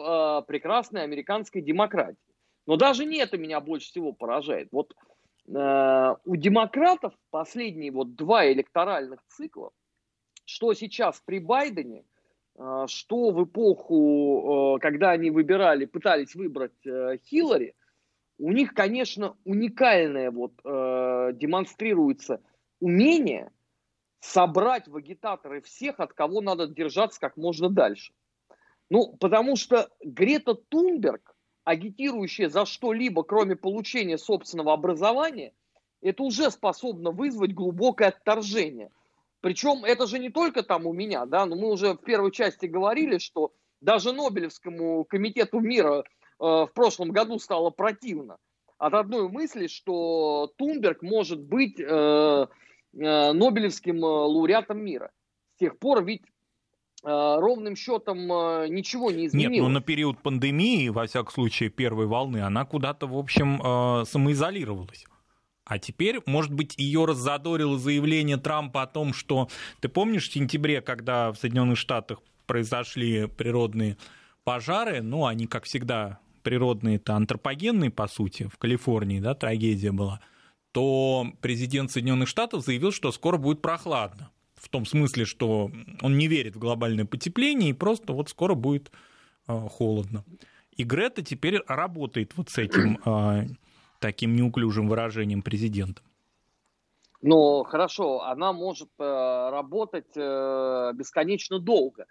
прекрасной 0.46 1.02
американской 1.02 1.62
демократии. 1.62 2.18
Но 2.66 2.76
даже 2.76 3.06
не 3.06 3.18
это 3.18 3.38
меня 3.38 3.60
больше 3.60 3.88
всего 3.88 4.12
поражает. 4.12 4.68
Вот 4.70 4.94
у 5.46 6.36
демократов 6.36 7.14
последние 7.30 7.90
вот 7.90 8.14
два 8.14 8.52
электоральных 8.52 9.20
цикла, 9.28 9.70
что 10.44 10.74
сейчас 10.74 11.22
при 11.24 11.38
Байдене, 11.38 12.04
а, 12.58 12.86
что 12.86 13.30
в 13.30 13.44
эпоху, 13.44 14.78
когда 14.80 15.12
они 15.12 15.30
выбирали, 15.30 15.86
пытались 15.86 16.34
выбрать 16.34 16.76
Хиллари, 16.82 17.74
у 18.38 18.52
них, 18.52 18.74
конечно, 18.74 19.36
уникальное 19.44 20.30
вот 20.30 20.52
демонстрируется 20.62 22.42
умение 22.78 23.50
собрать 24.20 24.88
в 24.88 24.96
агитаторы 24.96 25.60
всех, 25.60 26.00
от 26.00 26.12
кого 26.12 26.40
надо 26.40 26.66
держаться 26.66 27.20
как 27.20 27.36
можно 27.36 27.68
дальше. 27.68 28.12
Ну, 28.88 29.16
потому 29.18 29.56
что 29.56 29.88
Грета 30.02 30.54
Тунберг, 30.54 31.34
агитирующая 31.64 32.48
за 32.48 32.66
что-либо, 32.66 33.22
кроме 33.22 33.56
получения 33.56 34.18
собственного 34.18 34.72
образования, 34.72 35.52
это 36.00 36.22
уже 36.22 36.50
способно 36.50 37.10
вызвать 37.10 37.54
глубокое 37.54 38.08
отторжение– 38.08 38.90
причем 39.40 39.84
это 39.84 40.06
же 40.06 40.18
не 40.18 40.30
только 40.30 40.62
там 40.62 40.86
у 40.86 40.92
меня, 40.92 41.24
да, 41.26 41.46
но 41.46 41.56
мы 41.56 41.70
уже 41.70 41.94
в 41.94 41.98
первой 41.98 42.30
части 42.30 42.66
говорили, 42.66 43.18
что 43.18 43.52
даже 43.80 44.12
Нобелевскому 44.12 45.04
комитету 45.04 45.60
мира 45.60 46.00
э, 46.00 46.04
в 46.38 46.70
прошлом 46.74 47.10
году 47.10 47.38
стало 47.38 47.70
противно 47.70 48.36
от 48.78 48.94
одной 48.94 49.28
мысли, 49.28 49.66
что 49.66 50.52
Тунберг 50.56 51.02
может 51.02 51.40
быть 51.40 51.80
э, 51.80 52.46
Нобелевским 52.92 54.04
э, 54.04 54.06
лауреатом 54.06 54.84
мира. 54.84 55.10
С 55.56 55.60
тех 55.60 55.78
пор 55.78 56.04
ведь 56.04 56.22
э, 56.22 56.26
ровным 57.06 57.76
счетом 57.76 58.32
э, 58.32 58.68
ничего 58.68 59.10
не 59.10 59.26
изменилось. 59.26 59.54
Нет, 59.56 59.62
но 59.62 59.68
на 59.68 59.80
период 59.80 60.22
пандемии, 60.22 60.88
во 60.88 61.06
всяком 61.06 61.32
случае, 61.32 61.70
первой 61.70 62.06
волны, 62.06 62.38
она 62.38 62.64
куда-то, 62.64 63.06
в 63.06 63.16
общем, 63.16 63.60
э, 63.62 64.04
самоизолировалась. 64.06 65.04
А 65.64 65.78
теперь, 65.78 66.18
может 66.26 66.52
быть, 66.52 66.74
ее 66.78 67.04
раззадорило 67.04 67.78
заявление 67.78 68.38
Трампа 68.38 68.82
о 68.82 68.86
том, 68.88 69.12
что 69.14 69.48
ты 69.80 69.88
помнишь 69.88 70.28
в 70.28 70.32
сентябре, 70.32 70.80
когда 70.80 71.30
в 71.30 71.36
Соединенных 71.36 71.78
Штатах 71.78 72.18
произошли 72.46 73.26
природные 73.28 73.96
пожары, 74.42 75.00
ну, 75.00 75.26
они, 75.26 75.46
как 75.46 75.64
всегда, 75.64 76.18
природные, 76.42 76.96
это 76.96 77.14
антропогенные, 77.14 77.90
по 77.90 78.08
сути, 78.08 78.48
в 78.52 78.58
Калифорнии, 78.58 79.20
да, 79.20 79.34
трагедия 79.34 79.92
была, 79.92 80.20
то 80.72 81.26
президент 81.40 81.90
Соединенных 81.90 82.28
Штатов 82.28 82.64
заявил, 82.64 82.92
что 82.92 83.12
скоро 83.12 83.36
будет 83.36 83.62
прохладно. 83.62 84.30
В 84.54 84.68
том 84.68 84.84
смысле, 84.84 85.24
что 85.24 85.70
он 86.02 86.18
не 86.18 86.28
верит 86.28 86.56
в 86.56 86.58
глобальное 86.58 87.06
потепление, 87.06 87.70
и 87.70 87.74
просто 87.74 88.12
вот 88.12 88.28
скоро 88.28 88.54
будет 88.54 88.92
э, 89.48 89.58
холодно. 89.70 90.24
И 90.76 90.84
Грета 90.84 91.22
теперь 91.22 91.60
работает 91.66 92.36
вот 92.36 92.50
с 92.50 92.58
этим 92.58 92.98
э, 93.04 93.46
таким 94.00 94.36
неуклюжим 94.36 94.88
выражением 94.88 95.42
президента? 95.42 96.02
Ну, 97.22 97.64
хорошо, 97.64 98.22
она 98.22 98.52
может 98.52 98.88
э, 98.98 99.48
работать 99.50 100.16
э, 100.16 100.92
бесконечно 100.94 101.58
долго. 101.58 102.06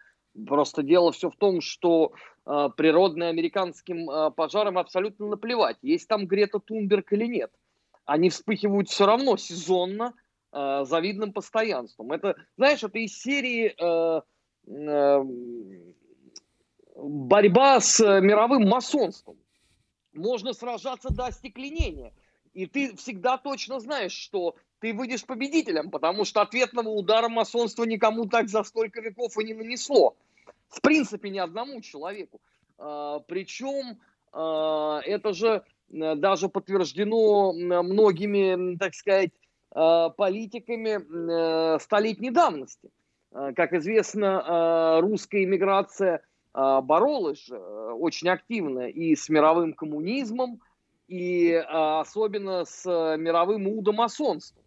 Просто 0.47 0.83
дело 0.83 1.11
все 1.11 1.29
в 1.29 1.35
том, 1.35 1.61
что 1.61 2.13
э, 2.45 2.69
природным 2.75 3.29
американским 3.29 4.09
э, 4.09 4.31
пожарам 4.31 4.77
абсолютно 4.77 5.27
наплевать, 5.27 5.77
есть 5.81 6.07
там 6.07 6.27
Грета 6.27 6.59
Тунберг 6.59 7.11
или 7.13 7.25
нет. 7.25 7.51
Они 8.09 8.31
вспыхивают 8.31 8.89
все 8.89 9.05
равно 9.05 9.37
сезонно, 9.37 10.15
э, 10.51 10.83
завидным 10.85 11.31
постоянством. 11.31 12.11
Это, 12.11 12.35
знаешь, 12.57 12.83
это 12.83 12.97
из 12.97 13.15
серии 13.15 13.75
э, 13.77 14.21
э, 14.65 15.23
борьба 16.95 17.79
с 17.79 17.99
мировым 17.99 18.67
масонством 18.67 19.37
можно 20.13 20.53
сражаться 20.53 21.11
до 21.11 21.25
остекленения. 21.25 22.11
И 22.53 22.65
ты 22.65 22.95
всегда 22.95 23.37
точно 23.37 23.79
знаешь, 23.79 24.13
что 24.13 24.55
ты 24.79 24.91
выйдешь 24.91 25.23
победителем, 25.25 25.91
потому 25.91 26.25
что 26.25 26.41
ответного 26.41 26.89
удара 26.89 27.29
масонство 27.29 27.83
никому 27.83 28.25
так 28.25 28.49
за 28.49 28.63
столько 28.63 29.01
веков 29.01 29.37
и 29.37 29.43
не 29.43 29.53
нанесло. 29.53 30.15
В 30.67 30.81
принципе, 30.81 31.29
ни 31.29 31.37
одному 31.37 31.79
человеку. 31.81 32.41
А, 32.79 33.19
причем 33.19 33.99
а, 34.31 34.99
это 35.05 35.33
же 35.33 35.63
даже 35.89 36.49
подтверждено 36.49 37.53
многими, 37.53 38.77
так 38.77 38.93
сказать, 38.93 39.31
а, 39.71 40.09
политиками 40.09 41.77
столетней 41.79 42.31
давности. 42.31 42.89
Как 43.31 43.73
известно, 43.73 44.99
русская 45.01 45.43
иммиграция 45.43 46.23
боролась 46.51 47.47
э, 47.49 47.55
очень 47.55 48.29
активно 48.29 48.89
и 48.89 49.15
с 49.15 49.29
мировым 49.29 49.73
коммунизмом, 49.73 50.59
и 51.07 51.53
особенно 51.53 52.65
с 52.65 52.85
э, 52.85 53.17
мировым 53.17 53.67
удомасонством. 53.67 54.63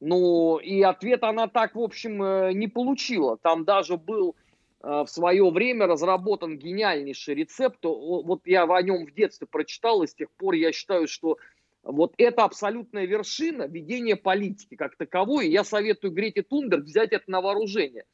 Ну, 0.00 0.58
и 0.58 0.82
ответ 0.82 1.24
она 1.24 1.48
так, 1.48 1.74
в 1.74 1.80
общем, 1.80 2.22
э, 2.22 2.52
не 2.52 2.68
получила. 2.68 3.36
Там 3.38 3.64
даже 3.64 3.96
был 3.96 4.36
в 4.80 5.06
свое 5.06 5.50
время 5.50 5.86
разработан 5.86 6.58
гениальнейший 6.58 7.34
рецепт. 7.34 7.78
Вот 7.82 8.46
я 8.46 8.64
о 8.64 8.82
нем 8.82 9.06
в 9.06 9.12
детстве 9.12 9.46
прочитал, 9.46 10.02
и 10.02 10.06
с 10.06 10.14
тех 10.14 10.30
пор 10.32 10.54
я 10.54 10.70
считаю, 10.70 11.08
что 11.08 11.38
вот 11.82 12.14
это 12.18 12.44
абсолютная 12.44 13.06
вершина 13.06 13.64
ведения 13.64 14.16
политики 14.16 14.76
как 14.76 14.96
таковой. 14.96 15.48
И 15.48 15.52
я 15.52 15.64
советую 15.64 16.12
Грете 16.12 16.42
Тунберг 16.42 16.84
взять 16.84 17.12
это 17.12 17.30
на 17.30 17.40
вооружение. 17.40 18.04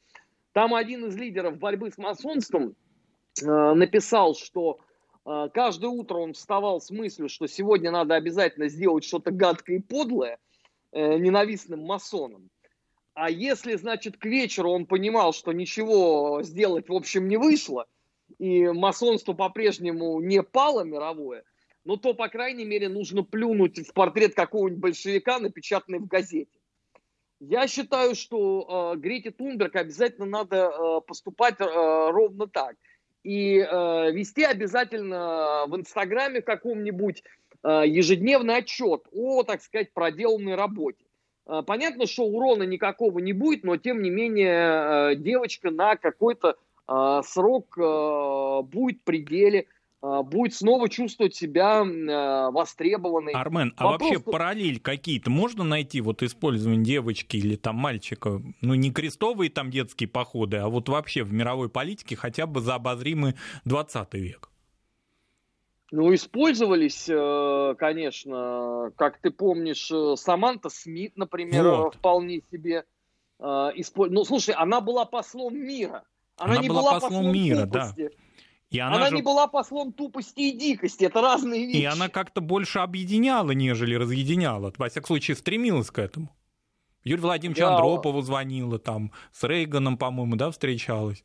Там 0.53 0.73
один 0.73 1.05
из 1.05 1.17
лидеров 1.17 1.57
борьбы 1.57 1.91
с 1.91 1.97
масонством 1.97 2.75
Э, 3.41 3.73
написал, 3.73 4.35
что 4.35 4.79
э, 5.25 5.49
каждое 5.53 5.89
утро 5.89 6.17
он 6.17 6.33
вставал 6.33 6.79
с 6.79 6.91
мыслью, 6.91 7.29
что 7.29 7.47
сегодня 7.47 7.91
надо 7.91 8.15
обязательно 8.15 8.67
сделать 8.67 9.03
что-то 9.03 9.31
гадкое 9.31 9.77
и 9.77 9.81
подлое 9.81 10.37
э, 10.91 11.17
ненавистным 11.17 11.81
масонам. 11.81 12.49
А 13.13 13.29
если, 13.29 13.75
значит, 13.75 14.17
к 14.17 14.25
вечеру 14.25 14.71
он 14.71 14.85
понимал, 14.85 15.33
что 15.33 15.51
ничего 15.51 16.41
сделать, 16.43 16.89
в 16.89 16.93
общем, 16.93 17.27
не 17.27 17.37
вышло, 17.37 17.85
и 18.39 18.67
масонство 18.67 19.33
по-прежнему 19.33 20.19
не 20.19 20.41
пало 20.41 20.83
мировое, 20.83 21.43
ну 21.85 21.97
то, 21.97 22.13
по 22.13 22.27
крайней 22.29 22.65
мере, 22.65 22.89
нужно 22.89 23.23
плюнуть 23.23 23.77
в 23.87 23.93
портрет 23.93 24.33
какого-нибудь 24.33 24.81
большевика, 24.81 25.39
напечатанный 25.39 25.99
в 25.99 26.07
газете. 26.07 26.59
Я 27.39 27.67
считаю, 27.67 28.15
что 28.15 28.93
э, 28.95 28.97
Грете 28.99 29.31
Тунберг 29.31 29.75
обязательно 29.75 30.25
надо 30.25 30.71
э, 30.71 31.01
поступать 31.05 31.59
э, 31.59 31.65
ровно 31.65 32.47
так– 32.47 32.75
и 33.23 33.57
э, 33.57 34.11
вести 34.11 34.43
обязательно 34.43 35.65
в 35.67 35.75
Инстаграме 35.75 36.41
каком-нибудь 36.41 37.23
э, 37.63 37.83
ежедневный 37.85 38.57
отчет 38.57 39.07
о, 39.11 39.43
так 39.43 39.61
сказать, 39.61 39.93
проделанной 39.93 40.55
работе. 40.55 41.02
Э, 41.45 41.61
понятно, 41.65 42.05
что 42.07 42.23
урона 42.25 42.63
никакого 42.63 43.19
не 43.19 43.33
будет, 43.33 43.63
но 43.63 43.77
тем 43.77 44.01
не 44.01 44.09
менее 44.09 45.11
э, 45.11 45.15
девочка 45.15 45.71
на 45.71 45.95
какой-то 45.95 46.55
э, 46.87 47.21
срок 47.25 47.77
э, 47.77 48.61
будет 48.63 48.99
в 48.99 49.03
пределе 49.03 49.67
будет 50.25 50.53
снова 50.53 50.89
чувствовать 50.89 51.33
себя 51.33 51.81
востребованной. 52.51 53.31
Армен, 53.31 53.73
а 53.77 53.85
вообще 53.85 54.19
параллель 54.19 54.81
какие-то 54.81 55.29
можно 55.29 55.63
найти 55.63 56.01
вот 56.01 56.21
использование 56.23 56.83
девочки 56.83 57.37
или 57.37 57.55
там 57.55 57.77
мальчика? 57.77 58.41
Ну, 58.59 58.73
не 58.73 58.91
крестовые 58.91 59.49
там 59.49 59.71
детские 59.71 60.09
походы, 60.09 60.57
а 60.57 60.67
вот 60.67 60.89
вообще 60.89 61.23
в 61.23 61.31
мировой 61.31 61.69
политике 61.69 62.17
хотя 62.17 62.45
бы 62.47 62.59
за 62.59 62.75
обозримый 62.75 63.35
20 63.63 64.13
век. 64.15 64.49
Ну, 65.95 66.11
использовались, 66.11 67.07
э, 67.07 67.75
конечно, 67.77 68.91
как 68.95 69.19
ты 69.19 69.29
помнишь, 69.29 69.91
э, 69.91 70.15
Саманта 70.17 70.69
Смит, 70.69 71.15
например, 71.17 71.67
вот. 71.67 71.95
вполне 71.97 72.41
себе 72.51 72.85
э, 73.39 73.43
использовала. 73.75 74.21
Ну, 74.21 74.25
слушай, 74.25 74.55
она 74.55 74.81
была 74.81 75.05
послом 75.05 75.55
мира. 75.55 76.03
Она, 76.35 76.53
она 76.53 76.61
не 76.63 76.69
была, 76.69 76.81
была 76.81 76.93
послом, 76.93 77.11
послом 77.11 77.31
мира, 77.31 77.65
тупости. 77.67 78.09
да. 78.09 78.23
И 78.71 78.79
она 78.79 78.95
она 78.95 79.09
же... 79.09 79.15
не 79.17 79.21
была 79.21 79.45
послом 79.45 79.93
тупости 79.93 80.39
и 80.39 80.57
дикости, 80.57 81.05
это 81.05 81.21
разные 81.21 81.67
вещи. 81.67 81.77
И 81.77 81.85
она 81.85 82.09
как-то 82.09 82.41
больше 82.41 82.79
объединяла, 82.79 83.51
нежели 83.51 83.93
разъединяла. 83.93 84.73
Во 84.75 84.89
всяком 84.89 85.05
случае, 85.05 85.37
стремилась 85.37 85.91
к 85.91 85.99
этому. 85.99 86.35
Юрий 87.03 87.21
Владимирович 87.21 87.59
да. 87.59 87.75
Андропову 87.75 88.21
звонила, 88.21 88.79
там, 88.79 89.11
с 89.31 89.43
Рейганом, 89.43 89.99
по-моему, 89.99 90.37
да, 90.37 90.49
встречалась. 90.49 91.23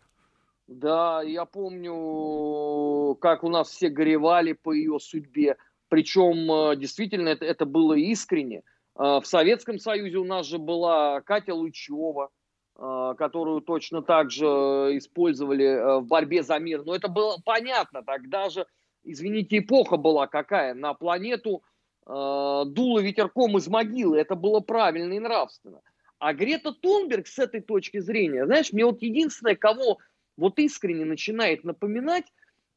Да, 0.68 1.22
я 1.22 1.46
помню, 1.46 3.14
как 3.22 3.42
у 3.42 3.48
нас 3.48 3.70
все 3.70 3.88
горевали 3.88 4.52
по 4.52 4.72
ее 4.72 5.00
судьбе. 5.00 5.57
Причем 5.88 6.52
э, 6.52 6.76
действительно 6.76 7.31
это, 7.31 7.46
это 7.46 7.64
было 7.64 7.94
искренне. 7.94 8.59
Э, 8.94 9.20
в 9.20 9.24
Советском 9.24 9.78
Союзе 9.78 10.18
у 10.18 10.24
нас 10.24 10.44
же 10.44 10.59
была 10.59 11.22
Катя 11.22 11.54
Лучева, 11.54 12.28
э, 12.76 13.14
которую 13.16 13.62
точно 13.62 14.02
так 14.02 14.31
же 14.31 14.44
использовали 14.44 16.00
в 16.00 16.07
борьбе 16.07 16.42
за 16.42 16.59
мир. 16.59 16.85
Но 16.85 16.94
это 16.94 17.09
было 17.09 17.38
понятно. 17.42 18.02
Тогда 18.02 18.50
же, 18.50 18.66
извините, 19.04 19.61
эпоха 19.61 19.96
была 19.96 20.26
какая. 20.26 20.74
На 20.74 20.92
планету 20.92 21.62
дуло 22.04 23.00
ветерком 23.00 23.59
из 23.59 23.68
могилы. 23.68 24.18
Это 24.18 24.35
было 24.35 24.61
правильно 24.61 25.12
и 25.12 25.18
нравственно. 25.18 25.83
А 26.18 26.33
Грета 26.33 26.72
Тунберг 26.72 27.26
с 27.26 27.38
этой 27.38 27.61
точки 27.61 27.98
зрения, 28.00 28.46
знаешь, 28.46 28.72
мне 28.72 28.87
вот 28.87 29.02
единственное, 29.02 29.57
кого 29.57 29.98
вот 30.38 30.59
искренне 30.59 31.05
начинает 31.05 31.64
напоминать, 31.64 32.24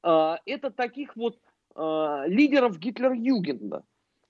э, 0.03 0.35
это 0.45 0.71
таких 0.71 1.15
вот 1.15 1.39
э, 1.75 2.23
лидеров 2.27 2.77
Гитлер-Югенда. 2.77 3.83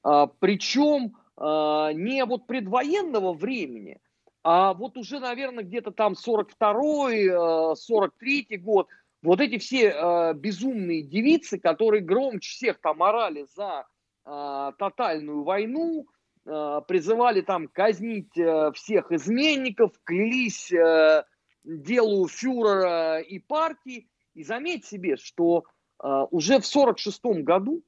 Э, 0.05 0.27
причем 0.39 1.15
не 1.37 2.23
вот 2.25 2.45
предвоенного 2.45 3.33
времени, 3.33 3.99
а 4.43 4.73
вот 4.73 4.97
уже, 4.97 5.19
наверное, 5.19 5.63
где-то 5.63 5.91
там 5.91 6.13
42-й, 6.13 7.27
э, 7.27 7.73
43-й 7.73 8.57
год, 8.57 8.87
вот 9.21 9.39
эти 9.39 9.59
все 9.59 9.89
э, 9.89 10.33
безумные 10.33 11.03
девицы, 11.03 11.59
которые 11.59 12.01
громче 12.01 12.49
всех 12.49 12.81
там 12.81 13.03
орали 13.03 13.45
за 13.55 13.85
э, 14.25 14.71
тотальную 14.79 15.43
войну, 15.43 16.07
э, 16.45 16.81
призывали 16.87 17.41
там 17.41 17.67
казнить 17.67 18.35
э, 18.35 18.71
всех 18.73 19.11
изменников, 19.11 19.91
клялись 20.03 20.71
э, 20.71 21.23
делу 21.63 22.27
фюрера 22.27 23.19
и 23.19 23.39
партии. 23.39 24.07
И 24.33 24.43
заметь 24.43 24.85
себе, 24.85 25.17
что 25.17 25.65
э, 26.01 26.07
уже 26.31 26.59
в 26.59 26.67
1946 26.67 27.43
году 27.43 27.83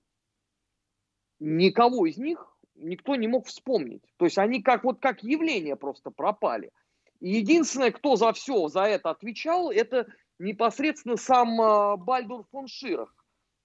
никого 1.40 2.06
из 2.06 2.18
них 2.18 2.54
никто 2.76 3.16
не 3.16 3.28
мог 3.28 3.48
вспомнить. 3.48 4.04
То 4.18 4.26
есть 4.26 4.38
они 4.38 4.62
как 4.62 4.84
вот 4.84 5.00
как 5.00 5.24
явление 5.24 5.76
просто 5.76 6.12
пропали. 6.12 6.72
И 7.20 7.30
единственное, 7.30 7.92
кто 7.92 8.16
за 8.16 8.34
все 8.34 8.68
за 8.68 8.84
это 8.84 9.10
отвечал, 9.12 9.72
это 9.72 10.08
непосредственно 10.40 11.18
сам 11.18 11.62
э, 11.62 11.98
Бальдур 11.98 12.46
фон 12.52 12.68
Ширах, 12.68 13.14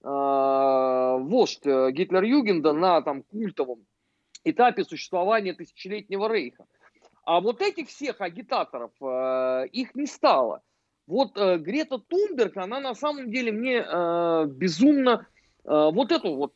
э, 0.01 0.07
вождь 0.07 1.65
э, 1.65 1.91
Гитлер-Югенда 1.91 2.71
на 2.71 3.01
там 3.01 3.23
культовом 3.23 3.85
этапе 4.43 4.83
существования 4.83 5.53
тысячелетнего 5.53 6.31
рейха. 6.31 6.65
А 7.29 7.41
вот 7.41 7.61
этих 7.61 7.89
всех 7.89 8.21
агитаторов, 8.21 8.89
э, 8.99 9.67
их 9.71 9.93
не 9.93 10.07
стало. 10.07 10.63
Вот 11.05 11.37
э, 11.37 11.59
Грета 11.59 11.99
Тунберг, 11.99 12.57
она 12.57 12.79
на 12.79 12.95
самом 12.95 13.29
деле 13.29 13.51
мне 13.51 13.85
э, 13.87 14.45
безумно 14.47 15.27
вот 15.63 16.11
эту 16.11 16.35
вот 16.35 16.53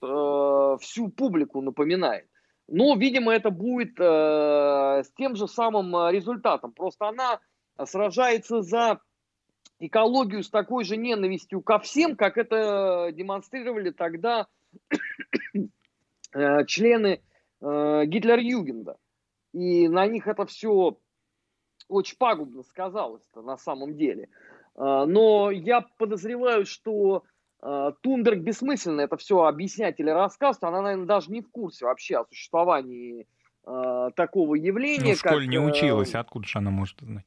всю 0.81 1.09
публику 1.09 1.61
напоминает. 1.61 2.25
Но, 2.67 2.95
видимо, 2.95 3.31
это 3.31 3.51
будет 3.51 3.99
с 3.99 5.11
тем 5.15 5.35
же 5.35 5.47
самым 5.47 6.09
результатом. 6.09 6.71
Просто 6.71 7.09
она 7.09 7.39
сражается 7.85 8.63
за 8.63 9.01
экологию 9.79 10.41
с 10.41 10.49
такой 10.49 10.85
же 10.85 10.97
ненавистью 10.97 11.61
ко 11.61 11.77
всем, 11.77 12.15
как 12.15 12.39
это 12.39 13.11
демонстрировали 13.13 13.91
тогда 13.91 14.47
члены 16.65 17.21
Гитлер-Югенда. 17.61 18.95
И 19.53 19.87
на 19.87 20.07
них 20.07 20.27
это 20.27 20.45
все 20.45 20.97
очень 21.87 22.17
пагубно 22.17 22.63
сказалось 22.63 23.23
на 23.35 23.57
самом 23.57 23.95
деле. 23.95 24.29
А, 24.75 25.05
но 25.05 25.51
я 25.51 25.85
подозреваю, 25.97 26.65
что 26.65 27.23
а, 27.61 27.91
Тунберг 27.91 28.39
бессмысленно 28.39 29.01
это 29.01 29.15
все 29.17 29.43
объяснять 29.43 29.99
или 29.99 30.09
рассказывать. 30.09 30.63
Она, 30.63 30.81
наверное, 30.81 31.05
даже 31.05 31.31
не 31.31 31.41
в 31.41 31.49
курсе 31.51 31.85
вообще 31.85 32.17
о 32.17 32.25
существовании 32.25 33.27
а, 33.63 34.09
такого 34.11 34.55
явления. 34.55 35.09
Ну, 35.09 35.13
в 35.13 35.19
школе 35.19 35.45
как, 35.45 35.47
не 35.47 35.59
училась, 35.59 36.15
откуда 36.15 36.47
же 36.47 36.57
она 36.57 36.71
может 36.71 36.99
знать? 36.99 37.25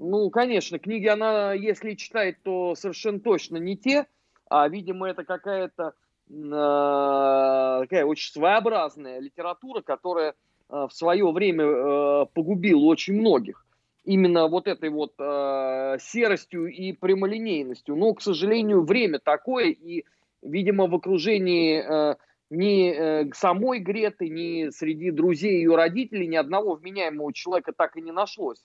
Ну, 0.00 0.30
конечно, 0.30 0.78
книги 0.78 1.06
она, 1.06 1.52
если 1.52 1.94
читает, 1.94 2.38
то 2.42 2.74
совершенно 2.74 3.20
точно 3.20 3.56
не 3.56 3.76
те, 3.76 4.06
а, 4.48 4.68
видимо, 4.68 5.08
это 5.08 5.24
какая-то 5.24 5.94
э, 6.30 7.80
такая 7.82 8.04
очень 8.04 8.32
своеобразная 8.32 9.18
литература, 9.18 9.82
которая 9.82 10.30
Э, 10.30 10.47
в 10.68 10.90
свое 10.90 11.30
время 11.32 11.64
э, 11.64 12.26
погубил 12.34 12.86
очень 12.86 13.14
многих 13.14 13.64
именно 14.08 14.48
вот 14.48 14.66
этой 14.66 14.88
вот 14.88 15.12
э, 15.18 15.98
серостью 16.00 16.66
и 16.66 16.92
прямолинейностью. 16.92 17.94
Но, 17.94 18.14
к 18.14 18.22
сожалению, 18.22 18.82
время 18.82 19.18
такое, 19.18 19.66
и, 19.66 20.04
видимо, 20.40 20.86
в 20.86 20.94
окружении 20.94 21.82
э, 21.82 22.16
ни 22.48 22.90
э, 22.90 23.30
самой 23.34 23.80
Греты, 23.80 24.30
ни 24.30 24.70
среди 24.70 25.10
друзей 25.10 25.58
ее 25.58 25.76
родителей 25.76 26.26
ни 26.26 26.36
одного 26.36 26.74
вменяемого 26.74 27.34
человека 27.34 27.72
так 27.76 27.98
и 27.98 28.00
не 28.00 28.12
нашлось, 28.12 28.64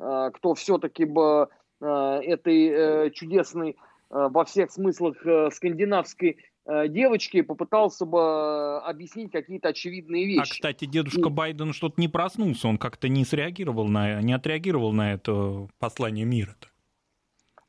э, 0.00 0.30
кто 0.32 0.54
все-таки 0.54 1.04
бы 1.04 1.48
э, 1.82 1.86
этой 1.86 2.66
э, 2.68 3.10
чудесной 3.10 3.72
э, 3.72 3.74
во 4.10 4.46
всех 4.46 4.70
смыслах 4.70 5.18
э, 5.26 5.50
скандинавской 5.52 6.38
Э, 6.68 6.86
девочки 6.86 7.40
попытался 7.40 8.04
бы 8.04 8.18
э, 8.18 8.78
объяснить 8.80 9.32
какие-то 9.32 9.68
очевидные 9.68 10.24
а, 10.24 10.26
вещи. 10.26 10.40
А, 10.40 10.52
кстати, 10.52 10.84
дедушка 10.84 11.30
и... 11.30 11.32
Байден 11.32 11.72
что-то 11.72 11.98
не 11.98 12.08
проснулся, 12.08 12.68
он 12.68 12.76
как-то 12.76 13.08
не 13.08 13.24
среагировал 13.24 13.88
на, 13.88 14.20
не 14.20 14.34
отреагировал 14.34 14.92
на 14.92 15.14
это 15.14 15.66
послание 15.78 16.26
мира. 16.26 16.54
-то. 16.60 16.66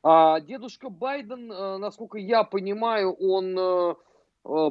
А 0.02 0.40
дедушка 0.40 0.90
Байден, 0.90 1.50
э, 1.50 1.78
насколько 1.78 2.18
я 2.18 2.44
понимаю, 2.44 3.12
он 3.14 3.96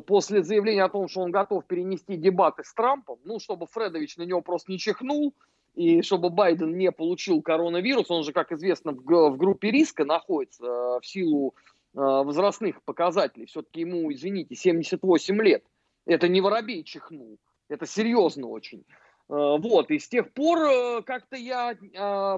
после 0.07 0.41
заявления 0.41 0.83
о 0.83 0.89
том, 0.89 1.07
что 1.07 1.21
он 1.21 1.29
готов 1.29 1.63
перенести 1.67 2.17
дебаты 2.17 2.63
с 2.63 2.73
Трампом, 2.73 3.19
ну, 3.23 3.39
чтобы 3.39 3.67
Фредович 3.67 4.17
на 4.17 4.23
него 4.23 4.41
просто 4.41 4.71
не 4.71 4.79
чихнул, 4.79 5.35
и 5.75 6.01
чтобы 6.01 6.31
Байден 6.31 6.75
не 6.75 6.91
получил 6.91 7.43
коронавирус, 7.43 8.09
он 8.09 8.23
же, 8.23 8.33
как 8.33 8.51
известно, 8.51 8.93
в, 8.93 9.37
группе 9.37 9.69
риска 9.69 10.05
находится 10.05 10.99
в 10.99 11.01
силу 11.03 11.53
возрастных 11.93 12.83
показателей. 12.83 13.45
Все-таки 13.45 13.81
ему, 13.81 14.11
извините, 14.11 14.55
78 14.55 15.41
лет. 15.41 15.63
Это 16.05 16.27
не 16.27 16.41
воробей 16.41 16.83
чихнул. 16.83 17.37
Это 17.67 17.85
серьезно 17.85 18.47
очень. 18.47 18.83
Э, 19.29 19.57
вот, 19.59 19.91
и 19.91 19.99
с 19.99 20.07
тех 20.07 20.33
пор 20.33 20.59
э, 20.59 21.01
как-то 21.03 21.35
я 21.35 21.75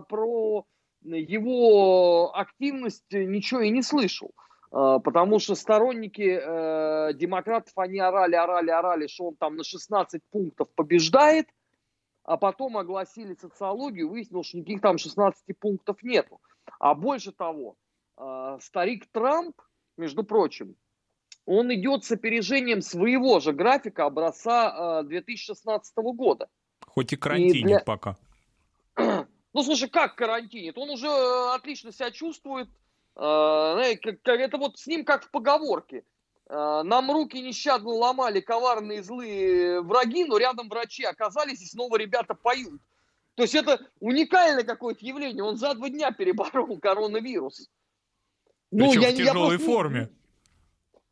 про 0.09 0.65
его 1.03 2.31
активность 2.35 3.11
ничего 3.11 3.61
и 3.61 3.69
не 3.69 3.81
слышал. 3.81 4.31
Потому 4.69 5.39
что 5.39 5.55
сторонники 5.55 6.23
демократов, 7.17 7.73
они 7.75 7.99
орали, 7.99 8.35
орали, 8.35 8.69
орали, 8.69 9.07
что 9.07 9.29
он 9.29 9.35
там 9.35 9.57
на 9.57 9.63
16 9.65 10.21
пунктов 10.29 10.69
побеждает, 10.75 11.47
а 12.23 12.37
потом 12.37 12.77
огласили 12.77 13.33
социологию, 13.33 14.09
выяснилось, 14.09 14.47
что 14.47 14.59
никаких 14.59 14.81
там 14.81 14.97
16 14.97 15.43
пунктов 15.59 16.01
нету. 16.03 16.39
А 16.79 16.93
больше 16.93 17.31
того, 17.31 17.75
старик 18.59 19.07
Трамп, 19.11 19.59
между 19.97 20.23
прочим, 20.23 20.75
он 21.45 21.73
идет 21.73 22.03
с 22.03 22.11
опережением 22.11 22.81
своего 22.81 23.39
же 23.39 23.51
графика 23.51 24.05
образца 24.05 25.03
2016 25.03 25.93
а, 25.95 26.01
года. 26.01 26.49
Хоть 26.85 27.13
и 27.13 27.15
карантинит 27.15 27.65
для... 27.65 27.79
пока. 27.79 28.17
Ну, 29.53 29.63
слушай, 29.63 29.89
как 29.89 30.15
карантинит? 30.15 30.77
Он 30.77 30.91
уже 30.91 31.07
э, 31.07 31.53
отлично 31.53 31.91
себя 31.91 32.09
чувствует. 32.09 32.69
А, 33.17 33.77
это 33.81 34.57
вот 34.57 34.79
с 34.79 34.87
ним 34.87 35.03
как 35.03 35.25
в 35.25 35.31
поговорке. 35.31 36.05
Нам 36.47 37.11
руки 37.11 37.41
нещадно 37.41 37.89
ломали 37.89 38.39
коварные 38.39 39.03
злые 39.03 39.81
враги, 39.81 40.23
но 40.23 40.37
рядом 40.37 40.69
врачи 40.69 41.03
оказались, 41.03 41.61
и 41.61 41.65
снова 41.65 41.97
ребята 41.97 42.33
поют. 42.33 42.81
То 43.35 43.43
есть 43.43 43.55
это 43.55 43.85
уникальное 43.99 44.63
какое-то 44.63 45.05
явление. 45.05 45.43
Он 45.43 45.57
за 45.57 45.73
два 45.73 45.89
дня 45.89 46.11
переборол 46.11 46.79
коронавирус. 46.81 47.69
Ну, 48.71 48.89
Причем 48.89 49.01
я, 49.01 49.11
в 49.11 49.15
тяжелой 49.15 49.57
я 49.57 49.65
форме. 49.65 50.09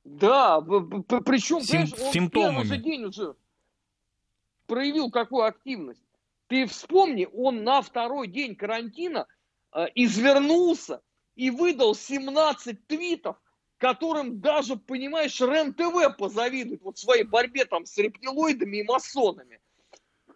Да, 0.05 0.61
причем, 0.61 1.61
Сим- 1.61 1.81
он 1.81 2.13
симптомами. 2.13 2.29
в 2.29 2.31
первый 2.31 2.65
же 2.65 2.77
день 2.77 3.03
уже 3.03 3.35
проявил 4.65 5.11
какую 5.11 5.43
активность. 5.43 6.01
Ты 6.47 6.65
вспомни, 6.65 7.27
он 7.31 7.63
на 7.63 7.81
второй 7.81 8.27
день 8.27 8.55
карантина 8.55 9.27
э, 9.73 9.85
извернулся 9.93 11.01
и 11.35 11.51
выдал 11.51 11.93
17 11.93 12.87
твитов, 12.87 13.35
которым 13.77 14.39
даже, 14.39 14.75
понимаешь, 14.77 15.39
РЕН-ТВ 15.39 16.17
позавидует 16.17 16.81
вот 16.81 16.97
своей 16.97 17.23
борьбе 17.23 17.65
там 17.65 17.85
с 17.85 17.97
рептилоидами 17.97 18.77
и 18.77 18.83
масонами. 18.83 19.59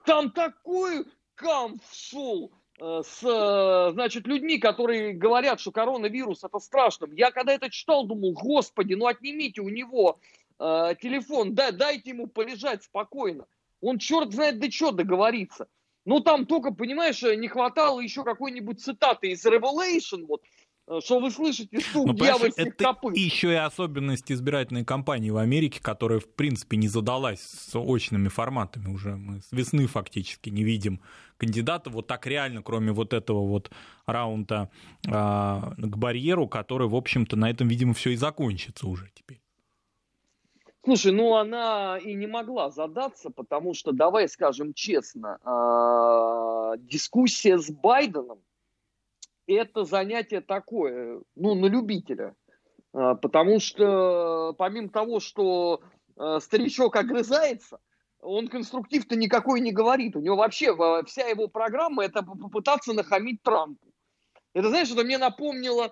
Там 0.05 0.31
такой 0.31 1.05
камф 1.35 1.81
шел 1.91 2.51
с, 2.79 3.23
э, 3.23 3.91
значит, 3.93 4.27
людьми, 4.27 4.57
которые 4.57 5.13
говорят, 5.13 5.59
что 5.59 5.71
коронавирус 5.71 6.43
это 6.43 6.59
страшно. 6.59 7.07
Я 7.15 7.31
когда 7.31 7.53
это 7.53 7.69
читал, 7.69 8.05
думал, 8.05 8.33
господи, 8.33 8.93
ну 8.95 9.05
отнимите 9.07 9.61
у 9.61 9.69
него 9.69 10.19
э, 10.59 10.95
телефон, 11.01 11.53
да, 11.55 11.71
дайте 11.71 12.09
ему 12.11 12.27
полежать 12.27 12.83
спокойно. 12.83 13.45
Он 13.81 13.99
черт 13.99 14.33
знает 14.33 14.59
до 14.59 14.71
чего 14.71 14.91
договорится. 14.91 15.67
Ну, 16.05 16.19
там 16.19 16.45
только, 16.45 16.73
понимаешь, 16.73 17.21
не 17.21 17.47
хватало 17.47 18.01
еще 18.01 18.23
какой-нибудь 18.23 18.81
цитаты 18.81 19.31
из 19.31 19.45
Revelation, 19.45 20.25
вот, 20.27 20.41
э, 20.87 20.99
что 21.01 21.19
вы 21.19 21.31
слышите 21.31 21.79
стук 21.79 22.07
Ну, 22.07 22.13
дьявольских 22.13 22.65
это 22.67 22.83
копыт. 22.83 23.15
еще 23.15 23.51
и 23.51 23.55
особенность 23.55 24.31
избирательной 24.31 24.83
кампании 24.83 25.29
в 25.29 25.37
Америке, 25.37 25.79
которая, 25.81 26.19
в 26.19 26.27
принципе, 26.27 26.75
не 26.77 26.87
задалась 26.89 27.41
с 27.41 27.75
очными 27.75 28.27
форматами 28.27 28.89
уже. 28.89 29.15
Мы 29.15 29.41
с 29.41 29.51
весны 29.51 29.87
фактически 29.87 30.49
не 30.49 30.63
видим 30.63 30.99
кандидата 31.43 31.89
вот 31.89 32.07
так 32.07 32.25
реально, 32.25 32.63
кроме 32.63 32.91
вот 32.91 33.13
этого 33.13 33.45
вот 33.45 33.69
раунда 34.05 34.69
а, 35.09 35.73
к 35.77 35.97
барьеру, 35.97 36.47
который, 36.47 36.87
в 36.87 36.95
общем-то, 36.95 37.35
на 37.35 37.49
этом, 37.49 37.67
видимо, 37.67 37.93
все 37.93 38.11
и 38.11 38.15
закончится 38.15 38.87
уже 38.87 39.09
теперь. 39.13 39.41
Слушай, 40.85 41.11
ну 41.11 41.35
она 41.35 41.97
и 41.97 42.13
не 42.13 42.27
могла 42.27 42.69
задаться, 42.69 43.29
потому 43.29 43.73
что, 43.73 43.91
давай 43.91 44.27
скажем 44.27 44.73
честно, 44.73 45.39
а, 45.43 46.77
дискуссия 46.77 47.57
с 47.57 47.69
Байденом 47.69 48.39
это 49.47 49.83
занятие 49.83 50.41
такое, 50.41 51.21
ну, 51.35 51.55
на 51.55 51.65
любителя. 51.65 52.35
А, 52.93 53.15
потому 53.15 53.59
что 53.59 54.55
помимо 54.57 54.89
того, 54.89 55.19
что 55.19 55.81
а, 56.15 56.39
старичок 56.39 56.95
огрызается, 56.95 57.79
он 58.23 58.47
конструктив-то 58.47 59.15
никакой 59.15 59.61
не 59.61 59.71
говорит. 59.71 60.15
У 60.15 60.19
него 60.19 60.35
вообще 60.35 60.75
вся 61.05 61.27
его 61.27 61.47
программа 61.47 62.05
это 62.05 62.23
попытаться 62.23 62.93
нахамить 62.93 63.43
Трампу. 63.43 63.85
Это, 64.53 64.69
знаешь, 64.69 64.91
это 64.91 65.03
мне 65.03 65.17
напомнило 65.17 65.91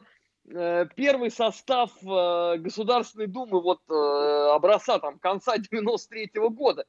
Э, 0.50 0.88
первый 0.96 1.30
состав 1.30 1.92
э, 2.04 2.58
Государственной 2.58 3.28
Думы 3.28 3.62
вот 3.62 3.80
э, 3.90 3.94
образца 4.54 5.00
там 5.00 5.20
конца 5.20 5.58
93 5.58 6.32
-го 6.36 6.50
года, 6.50 6.86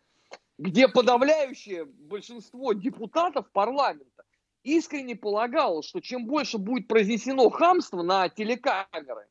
где 0.58 0.88
подавляющее 0.88 1.84
большинство 1.84 2.72
депутатов 2.72 3.50
парламента 3.52 4.24
искренне 4.62 5.16
полагало, 5.16 5.82
что 5.82 6.00
чем 6.00 6.26
больше 6.26 6.58
будет 6.58 6.88
произнесено 6.88 7.50
хамство 7.50 8.02
на 8.02 8.28
телекамеры, 8.28 9.26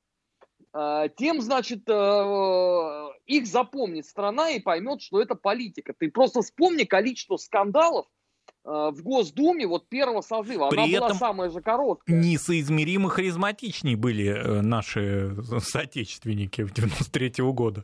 тем, 0.74 1.42
значит, 1.42 1.90
их 1.90 3.48
запомнит 3.48 4.06
страна 4.06 4.52
и 4.52 4.60
поймет, 4.60 5.02
что 5.02 5.22
это 5.22 5.36
политика. 5.36 5.94
Ты 5.98 6.10
просто 6.10 6.42
вспомни 6.42 6.86
количество 6.86 7.36
скандалов, 7.38 8.06
Э, 8.64 8.92
в 8.92 9.02
Госдуме 9.02 9.66
вот 9.66 9.88
первого 9.90 10.22
созыва. 10.22 10.70
При 10.70 10.78
Она 10.78 10.88
этом 10.88 11.00
была 11.08 11.14
самая 11.16 11.50
же 11.50 11.62
короткая. 11.62 12.16
Несоизмеримо 12.16 13.10
харизматичнее 13.10 13.98
были 13.98 14.28
э, 14.28 14.62
наши 14.62 15.36
соотечественники 15.60 16.68
93 16.72 17.30
-го 17.42 17.54
года, 17.54 17.84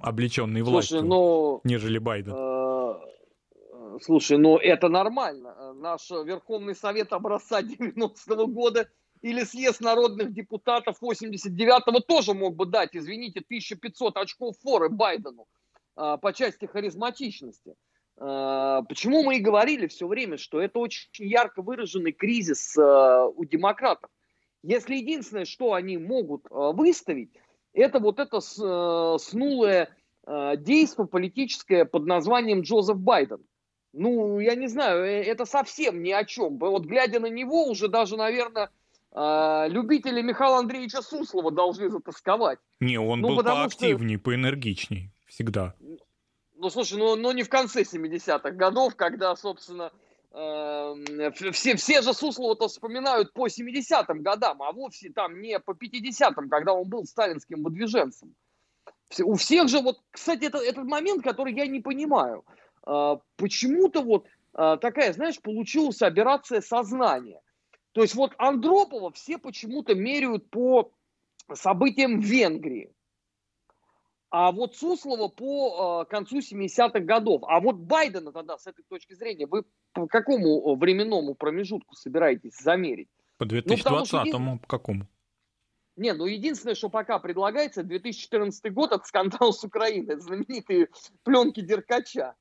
облеченные 0.00 0.64
властью, 0.64 0.98
Слушай, 0.98 1.08
ну, 1.08 1.60
нежели 1.62 1.98
Байден. 1.98 2.32
э, 2.34 3.98
слушай, 4.00 4.38
ну 4.38 4.56
это 4.56 4.88
нормально. 4.88 5.72
Наш 5.74 6.10
Верховный 6.10 6.74
Совет 6.74 7.12
образца 7.12 7.62
90 7.62 8.34
-го 8.34 8.46
года 8.46 8.88
или 9.22 9.44
съезд 9.44 9.80
народных 9.80 10.32
депутатов 10.32 10.96
89-го 11.00 12.00
тоже 12.00 12.34
мог 12.34 12.56
бы 12.56 12.66
дать, 12.66 12.90
извините, 12.92 13.40
1500 13.40 14.16
очков 14.16 14.56
форы 14.62 14.88
Байдену 14.88 15.46
э, 15.96 16.18
по 16.20 16.32
части 16.32 16.66
харизматичности. 16.66 17.74
Э, 18.18 18.82
почему 18.88 19.22
мы 19.22 19.36
и 19.36 19.40
говорили 19.40 19.86
все 19.86 20.06
время, 20.06 20.36
что 20.36 20.60
это 20.60 20.78
очень 20.78 21.08
ярко 21.18 21.62
выраженный 21.62 22.12
кризис 22.12 22.76
э, 22.76 23.28
у 23.34 23.44
демократов. 23.44 24.10
Если 24.62 24.96
единственное, 24.96 25.44
что 25.44 25.72
они 25.72 25.98
могут 25.98 26.46
э, 26.46 26.48
выставить, 26.50 27.30
это 27.72 28.00
вот 28.00 28.18
это 28.18 28.40
снулое 29.18 29.88
действие 30.26 31.08
политическое 31.08 31.86
под 31.86 32.04
названием 32.04 32.60
Джозеф 32.60 32.98
Байден. 32.98 33.42
Ну, 33.94 34.40
я 34.40 34.54
не 34.56 34.66
знаю, 34.66 35.04
это 35.04 35.46
совсем 35.46 36.02
ни 36.02 36.10
о 36.10 36.24
чем. 36.26 36.58
Вот 36.58 36.84
глядя 36.84 37.18
на 37.18 37.30
него, 37.30 37.66
уже 37.66 37.88
даже, 37.88 38.18
наверное, 38.18 38.68
любители 39.14 40.22
Михаила 40.22 40.58
Андреевича 40.58 41.02
Суслова 41.02 41.50
должны 41.50 41.90
затасковать. 41.90 42.58
Не, 42.80 42.98
он 42.98 43.20
ну, 43.20 43.28
был 43.36 43.44
поактивнее, 43.44 44.16
что... 44.16 44.24
поэнергичней 44.24 45.12
всегда. 45.26 45.74
Ну, 46.56 46.70
слушай, 46.70 46.96
ну, 46.96 47.16
ну 47.16 47.32
не 47.32 47.42
в 47.42 47.48
конце 47.48 47.82
70-х 47.82 48.52
годов, 48.52 48.94
когда, 48.94 49.34
собственно, 49.34 49.90
э, 50.30 51.30
все, 51.52 51.74
все 51.74 52.02
же 52.02 52.14
Суслова-то 52.14 52.68
вспоминают 52.68 53.32
по 53.32 53.48
70-м 53.48 54.22
годам, 54.22 54.62
а 54.62 54.70
вовсе 54.70 55.10
там 55.10 55.40
не 55.40 55.58
по 55.58 55.72
50-м, 55.72 56.48
когда 56.48 56.72
он 56.72 56.88
был 56.88 57.04
сталинским 57.04 57.64
выдвиженцем. 57.64 58.34
У 59.24 59.34
всех 59.34 59.68
же, 59.68 59.80
вот, 59.80 60.00
кстати, 60.10 60.44
это, 60.44 60.58
этот 60.58 60.84
момент, 60.84 61.24
который 61.24 61.52
я 61.52 61.66
не 61.66 61.80
понимаю. 61.80 62.44
Э, 62.86 63.16
почему-то 63.36 64.02
вот 64.02 64.26
э, 64.54 64.78
такая, 64.80 65.12
знаешь, 65.12 65.40
получилась 65.40 66.00
операция 66.00 66.60
сознания. 66.60 67.40
То 67.92 68.02
есть 68.02 68.14
вот 68.14 68.34
Андропова 68.38 69.10
все 69.12 69.38
почему-то 69.38 69.94
меряют 69.94 70.50
по 70.50 70.92
событиям 71.52 72.20
в 72.20 72.24
Венгрии. 72.24 72.92
А 74.30 74.50
вот 74.50 74.74
Суслова 74.76 75.28
по 75.28 76.04
э, 76.06 76.10
концу 76.10 76.38
70-х 76.38 77.00
годов. 77.00 77.42
А 77.46 77.60
вот 77.60 77.76
Байдена 77.76 78.32
тогда, 78.32 78.56
с 78.56 78.66
этой 78.66 78.82
точки 78.88 79.12
зрения, 79.12 79.46
вы 79.46 79.64
по 79.92 80.06
какому 80.06 80.74
временному 80.74 81.34
промежутку 81.34 81.94
собираетесь 81.94 82.56
замерить? 82.56 83.10
По 83.36 83.44
2020-му, 83.44 84.52
ну, 84.52 84.58
по 84.58 84.66
какому? 84.66 85.06
Не, 85.96 86.14
ну 86.14 86.24
единственное, 86.24 86.74
что 86.74 86.88
пока 86.88 87.18
предлагается, 87.18 87.82
2014 87.82 88.72
год, 88.72 88.92
это 88.92 89.04
скандал 89.04 89.52
с 89.52 89.62
Украиной, 89.64 90.18
знаменитые 90.18 90.88
пленки 91.24 91.60
Деркача. 91.60 92.34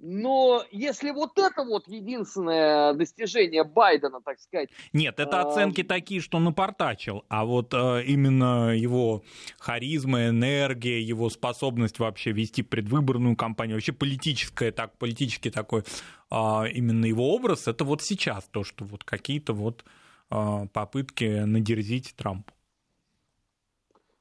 Но 0.00 0.64
если 0.70 1.10
вот 1.10 1.38
это 1.38 1.64
вот 1.64 1.88
единственное 1.88 2.94
достижение 2.94 3.64
Байдена, 3.64 4.20
так 4.24 4.38
сказать... 4.38 4.68
Нет, 4.92 5.18
это 5.18 5.40
а... 5.40 5.48
оценки 5.48 5.82
такие, 5.82 6.20
что 6.20 6.38
напортачил, 6.38 7.24
а 7.28 7.44
вот 7.44 7.74
э, 7.74 8.04
именно 8.04 8.76
его 8.76 9.24
харизма, 9.58 10.28
энергия, 10.28 11.00
его 11.00 11.30
способность 11.30 11.98
вообще 11.98 12.30
вести 12.30 12.62
предвыборную 12.62 13.34
кампанию, 13.34 13.76
вообще 13.76 13.92
политическая, 13.92 14.70
так, 14.70 14.96
политический 14.98 15.50
такой, 15.50 15.82
э, 16.30 16.34
именно 16.72 17.04
его 17.04 17.34
образ, 17.34 17.66
это 17.66 17.84
вот 17.84 18.00
сейчас 18.00 18.44
то, 18.44 18.62
что 18.62 18.84
вот 18.84 19.02
какие-то 19.02 19.52
вот 19.52 19.84
э, 20.30 20.66
попытки 20.72 21.24
надерзить 21.24 22.14
Трампу. 22.16 22.52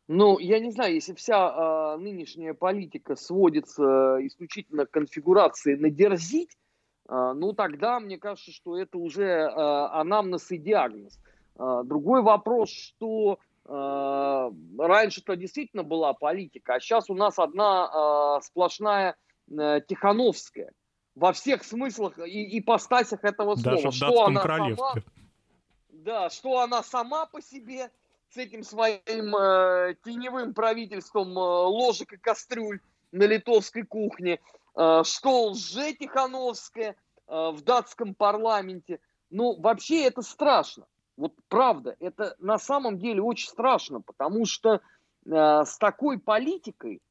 Ну, 0.08 0.39
я 0.39 0.60
не 0.60 0.72
знаю, 0.72 0.93
если 0.93 1.14
вся 1.14 1.95
э, 1.95 1.97
нынешняя 1.97 2.53
политика 2.53 3.16
сводится 3.16 4.18
исключительно 4.22 4.86
к 4.86 4.91
конфигурации 4.91 5.76
надерзить, 5.76 6.58
э, 7.10 7.34
ну 7.36 7.51
тогда 7.53 7.99
мне 7.99 8.18
кажется, 8.18 8.51
что 8.51 8.78
это 8.78 8.97
уже 8.97 9.26
э, 9.26 9.49
анамнез 9.49 10.49
и 10.51 10.58
диагноз. 10.58 11.20
Э, 11.60 11.82
другой 11.84 12.22
вопрос, 12.22 12.70
что 12.70 13.39
э, 13.66 14.51
раньше-то 14.80 15.36
действительно 15.36 15.84
была 15.84 16.14
политика, 16.14 16.76
а 16.76 16.80
сейчас 16.80 17.10
у 17.10 17.14
нас 17.14 17.38
одна 17.38 18.38
э, 18.39 18.45
сплошная 18.45 19.18
э, 19.51 19.82
Тихановская 19.86 20.72
во 21.16 21.34
всех 21.34 21.64
смыслах 21.64 22.18
и 22.20 22.60
ипостасях 22.60 23.24
этого 23.24 23.55
слова. 23.55 23.76
Даже 23.76 23.89
в 23.89 23.93
что 23.93 24.26
она 24.26 24.43
сама, 24.43 24.93
да, 25.89 26.30
что 26.30 26.60
она 26.60 26.84
сама 26.84 27.26
по 27.26 27.41
себе, 27.41 27.89
с 28.30 28.38
этим 28.38 28.63
своим 28.63 29.36
э, 29.36 29.95
теневым 30.03 30.53
правительством 30.53 31.30
э, 31.38 31.41
ложек 31.41 32.13
и 32.13 32.17
кастрюль 32.17 32.80
на 33.11 33.23
литовской 33.23 33.84
кухне, 33.84 34.39
э, 34.75 35.01
что 35.03 35.51
лже-Тихановская 35.51 36.95
э, 36.95 36.95
в 37.28 37.61
датском 37.61 38.13
парламенте. 38.13 38.99
Ну, 39.30 39.59
вообще 39.59 40.05
это 40.05 40.21
страшно. 40.21 40.86
Вот 41.15 41.34
правда, 41.47 41.95
это 41.99 42.36
на 42.39 42.59
самом 42.59 42.99
деле 42.99 43.21
очень 43.21 43.47
страшно, 43.47 44.01
потому 44.01 44.45
что 44.45 44.82
э, 45.25 45.63
с 45.65 45.78
такой 45.78 46.19
политикой 46.19 47.01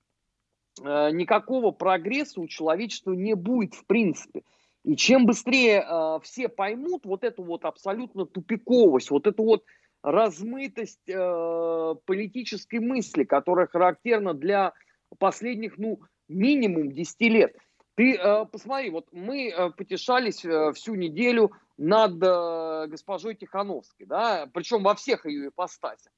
э, 0.83 1.11
никакого 1.11 1.73
прогресса 1.73 2.41
у 2.41 2.47
человечества 2.47 3.13
не 3.13 3.35
будет 3.35 3.75
в 3.75 3.85
принципе. 3.87 4.43
И 4.85 4.95
чем 4.97 5.27
быстрее 5.27 5.85
э, 5.85 6.21
все 6.23 6.49
поймут 6.49 7.05
вот 7.05 7.25
эту 7.25 7.43
вот 7.43 7.65
абсолютно 7.65 8.27
тупиковость, 8.27 9.11
вот 9.11 9.27
эту 9.27 9.43
вот 9.43 9.65
размытость 10.07 11.09
э, 11.09 11.95
политической 12.05 12.79
мысли, 12.79 13.25
которая 13.25 13.67
характерна 13.67 14.35
для 14.35 14.73
последних, 15.19 15.79
ну, 15.79 15.99
минимум 16.29 16.93
10 16.93 17.21
лет. 17.23 17.57
Ты 17.97 18.15
э, 18.15 18.45
посмотри, 18.45 18.91
вот 18.91 19.09
мы 19.11 19.49
э, 19.49 19.71
потешались 19.71 20.45
э, 20.45 20.73
всю 20.75 20.95
неделю 20.95 21.51
над 21.77 22.23
э, 22.23 22.87
госпожой 22.87 23.35
Тихановской, 23.35 24.07
да, 24.07 24.49
причем 24.55 24.85
во 24.85 24.95
всех 24.95 25.27
ее 25.27 25.49
ипостасях. 25.49 26.13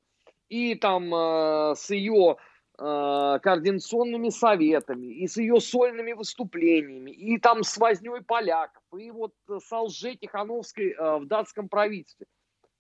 И 0.51 0.75
там 0.75 1.15
э, 1.15 1.75
с 1.75 1.89
ее 1.89 2.37
э, 2.79 3.39
координационными 3.43 4.29
советами, 4.29 5.07
и 5.07 5.27
с 5.27 5.39
ее 5.39 5.61
сольными 5.61 6.13
выступлениями, 6.13 7.11
и 7.11 7.39
там 7.39 7.63
с 7.63 7.79
возней 7.79 8.21
поляков, 8.21 8.83
и 8.99 9.11
вот 9.11 9.33
с 9.49 9.73
Алже 9.73 10.15
Тихановской 10.17 10.91
э, 10.91 11.19
в 11.21 11.27
датском 11.27 11.71
правительстве. 11.71 12.27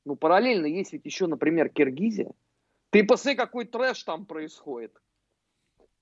Ну, 0.08 0.16
параллельно 0.16 0.64
есть 0.64 0.94
ведь 0.94 1.04
еще, 1.04 1.26
например, 1.26 1.68
Киргизия. 1.68 2.32
Ты 2.88 3.04
посмотри, 3.04 3.36
какой 3.36 3.66
трэш 3.66 4.04
там 4.04 4.24
происходит. 4.24 4.98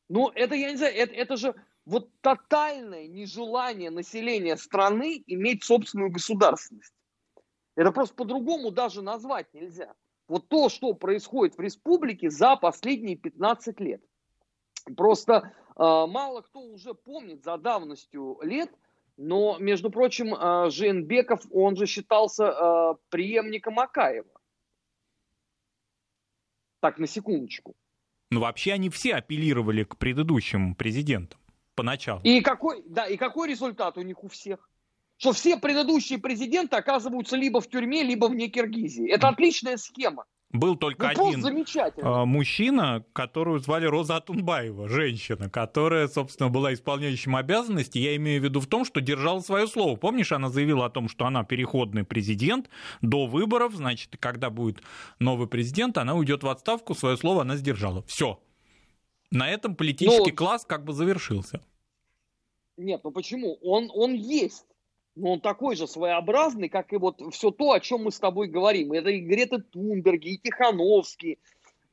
Ну, 0.08 0.28
это, 0.28 0.54
я 0.54 0.70
не 0.70 0.76
знаю, 0.76 0.94
это, 0.94 1.12
это 1.12 1.36
же 1.36 1.56
вот 1.84 2.08
тотальное 2.20 3.08
нежелание 3.08 3.90
населения 3.90 4.56
страны 4.56 5.24
иметь 5.26 5.64
собственную 5.64 6.12
государственность. 6.12 6.94
Это 7.74 7.90
просто 7.90 8.14
по-другому 8.14 8.70
даже 8.70 9.02
назвать 9.02 9.52
нельзя. 9.52 9.92
Вот 10.28 10.46
то, 10.46 10.68
что 10.68 10.94
происходит 10.94 11.56
в 11.56 11.60
республике 11.60 12.30
за 12.30 12.54
последние 12.54 13.16
15 13.16 13.80
лет. 13.80 14.04
Просто 14.96 15.52
э, 15.74 15.80
мало 15.80 16.42
кто 16.42 16.60
уже 16.60 16.94
помнит 16.94 17.42
за 17.42 17.58
давностью 17.58 18.38
лет, 18.42 18.70
но, 19.16 19.56
между 19.58 19.90
прочим, 19.90 20.34
э, 20.34 20.70
Жиенбеков, 20.70 21.42
он 21.50 21.76
же 21.76 21.86
считался 21.86 22.44
э, 22.44 22.94
преемником 23.08 23.78
Акаева. 23.78 24.28
Так, 26.80 26.98
на 26.98 27.06
секундочку. 27.06 27.74
Ну, 28.30 28.40
вообще 28.40 28.72
они 28.72 28.90
все 28.90 29.14
апеллировали 29.14 29.84
к 29.84 29.96
предыдущим 29.96 30.74
президентам 30.74 31.40
поначалу. 31.74 32.20
И 32.22 32.40
какой, 32.40 32.82
да, 32.86 33.06
и 33.06 33.16
какой 33.16 33.48
результат 33.48 33.96
у 33.98 34.02
них 34.02 34.22
у 34.24 34.28
всех? 34.28 34.68
Что 35.18 35.32
все 35.32 35.56
предыдущие 35.56 36.18
президенты 36.18 36.76
оказываются 36.76 37.36
либо 37.36 37.60
в 37.60 37.68
тюрьме, 37.68 38.02
либо 38.02 38.26
вне 38.26 38.48
Киргизии. 38.48 39.08
Это 39.08 39.28
отличная 39.28 39.78
схема. 39.78 40.26
Был 40.58 40.76
только 40.76 41.12
ну, 41.16 41.28
один 41.28 41.44
а, 42.02 42.24
мужчина, 42.24 43.04
которую 43.12 43.60
звали 43.60 43.86
Роза 43.86 44.16
Атунбаева, 44.16 44.88
женщина, 44.88 45.50
которая, 45.50 46.08
собственно, 46.08 46.48
была 46.48 46.72
исполняющим 46.72 47.36
обязанности. 47.36 47.98
Я 47.98 48.16
имею 48.16 48.40
в 48.40 48.44
виду 48.44 48.60
в 48.60 48.66
том, 48.66 48.84
что 48.84 49.00
держала 49.00 49.40
свое 49.40 49.66
слово. 49.66 49.96
Помнишь, 49.96 50.32
она 50.32 50.48
заявила 50.48 50.86
о 50.86 50.90
том, 50.90 51.08
что 51.08 51.26
она 51.26 51.44
переходный 51.44 52.04
президент 52.04 52.68
до 53.02 53.26
выборов, 53.26 53.74
значит, 53.74 54.16
когда 54.18 54.50
будет 54.50 54.82
новый 55.18 55.48
президент, 55.48 55.98
она 55.98 56.14
уйдет 56.14 56.42
в 56.42 56.48
отставку, 56.48 56.94
свое 56.94 57.16
слово 57.16 57.42
она 57.42 57.56
сдержала. 57.56 58.02
Все. 58.06 58.40
На 59.30 59.50
этом 59.50 59.74
политический 59.74 60.30
ну, 60.30 60.36
класс 60.36 60.64
как 60.64 60.84
бы 60.84 60.92
завершился. 60.92 61.60
Нет, 62.76 63.00
ну 63.04 63.10
почему? 63.10 63.58
Он, 63.62 63.90
он 63.92 64.14
есть. 64.14 64.66
Но 65.16 65.32
он 65.32 65.40
такой 65.40 65.76
же 65.76 65.88
своеобразный, 65.88 66.68
как 66.68 66.92
и 66.92 66.98
вот 66.98 67.22
все 67.32 67.50
то, 67.50 67.72
о 67.72 67.80
чем 67.80 68.04
мы 68.04 68.12
с 68.12 68.20
тобой 68.20 68.48
говорим. 68.48 68.92
Это 68.92 69.08
и 69.08 69.20
Грета 69.20 69.58
Тунберги, 69.58 70.34
и 70.34 70.38
Тихановский, 70.38 71.38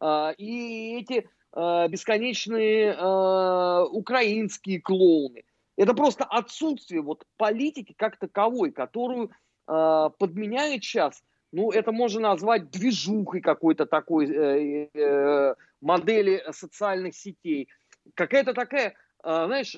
э, 0.02 0.34
и 0.38 0.98
эти 1.00 1.30
э, 1.54 1.88
бесконечные 1.88 2.94
э, 2.94 3.84
украинские 3.92 4.82
клоуны. 4.82 5.44
Это 5.78 5.94
просто 5.94 6.26
отсутствие 6.26 7.02
вот 7.02 7.26
политики 7.38 7.96
как 7.98 8.18
таковой, 8.18 8.72
которую 8.72 9.32
подменяет 9.66 10.84
сейчас, 10.84 11.24
ну, 11.54 11.72
это 11.72 11.92
можно 11.92 12.20
назвать 12.20 12.70
движухой 12.72 13.40
какой-то 13.40 13.86
такой 13.86 14.28
э, 14.28 14.90
э, 14.94 15.56
модели 15.82 16.44
социальных 16.52 17.16
сетей. 17.16 17.70
Какая-то 18.16 18.54
такая, 18.54 18.96
знаешь, 19.24 19.78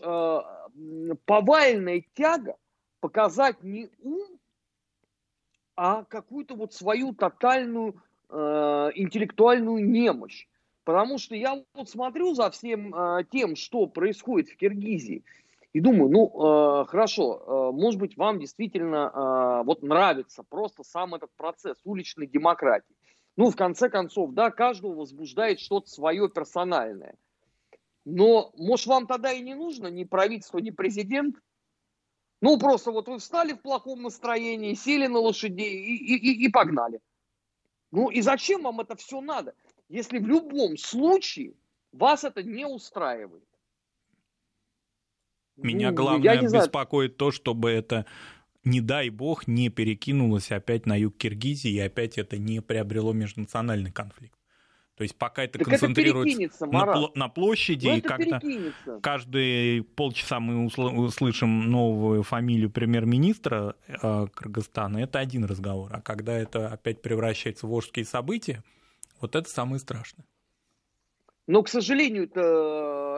повальная 1.25 2.03
тяга 2.15 2.55
показать 3.05 3.61
не 3.61 3.87
ум, 4.01 4.39
а 5.75 6.05
какую-то 6.05 6.55
вот 6.55 6.73
свою 6.73 7.13
тотальную 7.13 8.01
э, 8.31 8.35
интеллектуальную 8.95 9.87
немощь. 9.87 10.47
Потому 10.85 11.19
что 11.19 11.35
я 11.35 11.63
вот 11.75 11.87
смотрю 11.87 12.33
за 12.33 12.49
всем 12.49 12.95
э, 12.95 13.23
тем, 13.31 13.55
что 13.55 13.85
происходит 13.85 14.49
в 14.49 14.57
Киргизии, 14.57 15.23
и 15.73 15.81
думаю, 15.81 16.09
ну, 16.09 16.25
э, 16.29 16.85
хорошо, 16.85 17.43
э, 17.45 17.75
может 17.75 17.99
быть, 17.99 18.17
вам 18.17 18.39
действительно 18.39 19.11
э, 19.13 19.63
вот 19.65 19.83
нравится 19.83 20.41
просто 20.41 20.81
сам 20.83 21.13
этот 21.13 21.29
процесс 21.37 21.77
уличной 21.83 22.25
демократии. 22.25 22.95
Ну, 23.37 23.51
в 23.51 23.55
конце 23.55 23.87
концов, 23.87 24.31
да, 24.31 24.49
каждого 24.49 24.95
возбуждает 24.95 25.59
что-то 25.59 25.91
свое 25.91 26.27
персональное. 26.27 27.13
Но, 28.03 28.51
может, 28.57 28.87
вам 28.87 29.05
тогда 29.05 29.31
и 29.31 29.41
не 29.41 29.53
нужно 29.53 29.89
ни 29.89 30.05
правительство, 30.05 30.57
ни 30.57 30.71
президент, 30.71 31.35
ну, 32.41 32.57
просто 32.59 32.91
вот 32.91 33.07
вы 33.07 33.19
встали 33.19 33.53
в 33.53 33.61
плохом 33.61 34.03
настроении, 34.03 34.73
сели 34.73 35.07
на 35.07 35.19
лошадей 35.19 35.73
и, 35.73 36.15
и, 36.15 36.45
и 36.45 36.49
погнали. 36.49 36.99
Ну, 37.91 38.09
и 38.09 38.21
зачем 38.21 38.63
вам 38.63 38.81
это 38.81 38.95
все 38.95 39.21
надо, 39.21 39.55
если 39.88 40.19
в 40.19 40.27
любом 40.27 40.77
случае 40.77 41.53
вас 41.91 42.23
это 42.23 42.43
не 42.43 42.65
устраивает? 42.65 43.43
Меня 45.55 45.91
ну, 45.91 45.95
главное 45.95 46.41
беспокоит 46.41 47.11
знаю. 47.11 47.17
то, 47.17 47.31
чтобы 47.31 47.71
это, 47.71 48.05
не 48.65 48.81
дай 48.81 49.09
бог, 49.09 49.47
не 49.47 49.69
перекинулось 49.69 50.51
опять 50.51 50.86
на 50.86 50.97
юг 50.99 51.15
Киргизии, 51.15 51.71
и 51.71 51.79
опять 51.79 52.17
это 52.17 52.38
не 52.38 52.61
приобрело 52.61 53.13
межнациональный 53.13 53.91
конфликт. 53.91 54.38
То 54.95 55.03
есть 55.03 55.15
пока 55.17 55.43
это 55.43 55.59
так 55.59 55.67
концентрируется 55.67 56.41
это 56.41 56.65
на, 56.67 57.09
на 57.13 57.27
площади, 57.27 57.87
Но 57.87 57.95
и 57.95 58.01
как-то 58.01 58.41
каждые 59.01 59.83
полчаса 59.83 60.39
мы 60.39 60.65
услышим 60.65 61.69
новую 61.69 62.23
фамилию 62.23 62.69
премьер-министра 62.69 63.75
э, 63.87 64.27
Кыргызстана, 64.33 64.99
это 64.99 65.19
один 65.19 65.43
разговор. 65.43 65.91
А 65.93 66.01
когда 66.01 66.33
это 66.33 66.69
опять 66.69 67.01
превращается 67.01 67.67
в 67.67 67.71
ворские 67.71 68.05
события, 68.05 68.63
вот 69.19 69.35
это 69.35 69.49
самое 69.49 69.79
страшное. 69.79 70.25
Но, 71.47 71.61
к 71.61 71.67
сожалению, 71.67 72.27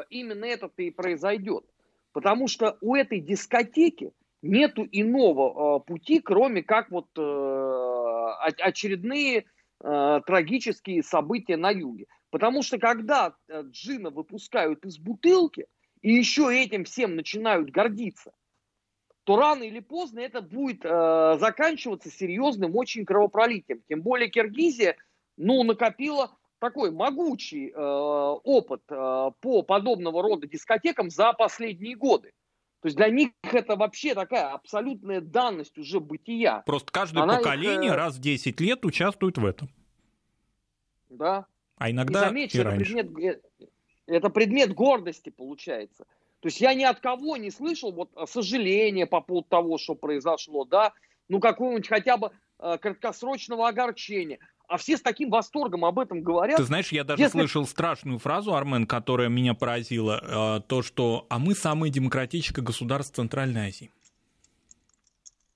именно 0.10 0.46
это-то 0.46 0.82
и 0.82 0.90
произойдет. 0.90 1.64
Потому 2.12 2.48
что 2.48 2.78
у 2.82 2.96
этой 2.96 3.20
дискотеки 3.20 4.12
нету 4.42 4.88
иного 4.92 5.78
э, 5.78 5.86
пути, 5.86 6.20
кроме 6.20 6.64
как 6.64 6.90
вот 6.90 7.08
э, 7.16 8.52
очередные 8.60 9.46
э, 9.84 10.22
трагические 10.26 11.04
события 11.04 11.58
на 11.58 11.72
юге. 11.72 12.08
Потому 12.30 12.64
что 12.64 12.78
когда 12.78 13.36
э, 13.48 13.64
джина 13.66 14.10
выпускают 14.10 14.86
из 14.86 15.00
бутылки, 15.00 15.68
и 16.02 16.14
еще 16.14 16.56
этим 16.56 16.84
всем 16.86 17.16
начинают 17.16 17.72
гордиться, 17.72 18.32
то 19.24 19.36
рано 19.36 19.64
или 19.64 19.80
поздно 19.80 20.20
это 20.20 20.42
будет 20.42 20.86
э, 20.86 21.38
заканчиваться 21.40 22.10
серьезным 22.10 22.76
очень 22.76 23.06
кровопролитием. 23.06 23.82
Тем 23.90 24.02
более 24.02 24.30
Киргизия, 24.30 24.96
ну, 25.36 25.64
накопила 25.64 26.32
такой 26.60 26.92
могучий 26.92 27.70
э, 27.70 27.76
опыт 27.76 28.84
э, 28.90 29.32
по 29.42 29.62
подобного 29.64 30.22
рода 30.22 30.48
дискотекам 30.48 31.10
за 31.10 31.34
последние 31.34 31.96
годы. 31.96 32.32
То 32.82 32.88
есть 32.88 32.98
для 32.98 33.10
них 33.10 33.32
это 33.42 33.76
вообще 33.76 34.14
такая 34.14 34.52
абсолютная 34.52 35.22
данность 35.22 35.78
уже 35.78 36.00
бытия. 36.00 36.62
Просто 36.66 36.92
каждое 36.92 37.24
Она 37.24 37.38
поколение 37.38 37.90
их, 37.90 37.94
э, 37.94 37.96
раз 37.96 38.16
в 38.16 38.20
10 38.20 38.60
лет 38.62 38.86
участвует 38.86 39.38
в 39.38 39.46
этом. 39.46 39.70
Да. 41.10 41.48
А 41.78 41.90
иногда 41.90 42.22
и, 42.22 42.26
заметь, 42.28 42.56
и 42.56 42.60
это. 42.60 42.72
Предмет, 42.72 43.20
э, 43.20 43.42
это 44.06 44.30
предмет 44.30 44.74
гордости 44.74 45.30
получается. 45.30 46.06
То 46.40 46.48
есть 46.48 46.62
я 46.62 46.74
ни 46.76 46.84
от 46.84 47.00
кого 47.00 47.36
не 47.38 47.50
слышал 47.50 47.92
вот 47.92 48.12
сожаления 48.30 49.08
по 49.08 49.22
поводу 49.22 49.48
того, 49.50 49.78
что 49.80 49.96
произошло, 49.96 50.66
да, 50.66 50.94
ну 51.30 51.40
какого-нибудь 51.40 51.88
хотя 51.88 52.18
бы 52.18 52.32
э, 52.60 52.78
краткосрочного 52.78 53.68
огорчения 53.68 54.40
а 54.68 54.78
все 54.78 54.98
с 54.98 55.02
таким 55.02 55.30
восторгом 55.30 55.86
об 55.86 56.00
этом 56.00 56.22
говорят. 56.22 56.58
Ты 56.58 56.64
знаешь, 56.64 56.92
я 56.92 57.04
даже 57.04 57.22
Если... 57.22 57.40
слышал 57.40 57.66
страшную 57.66 58.20
фразу, 58.20 58.54
Армен, 58.54 58.86
которая 58.86 59.30
меня 59.30 59.54
поразила, 59.54 60.60
э, 60.60 60.62
то, 60.68 60.82
что 60.82 61.26
«а 61.30 61.40
мы 61.40 61.56
самое 61.56 61.92
демократическое 61.92 62.62
государство 62.62 63.16
Центральной 63.24 63.68
Азии». 63.68 63.92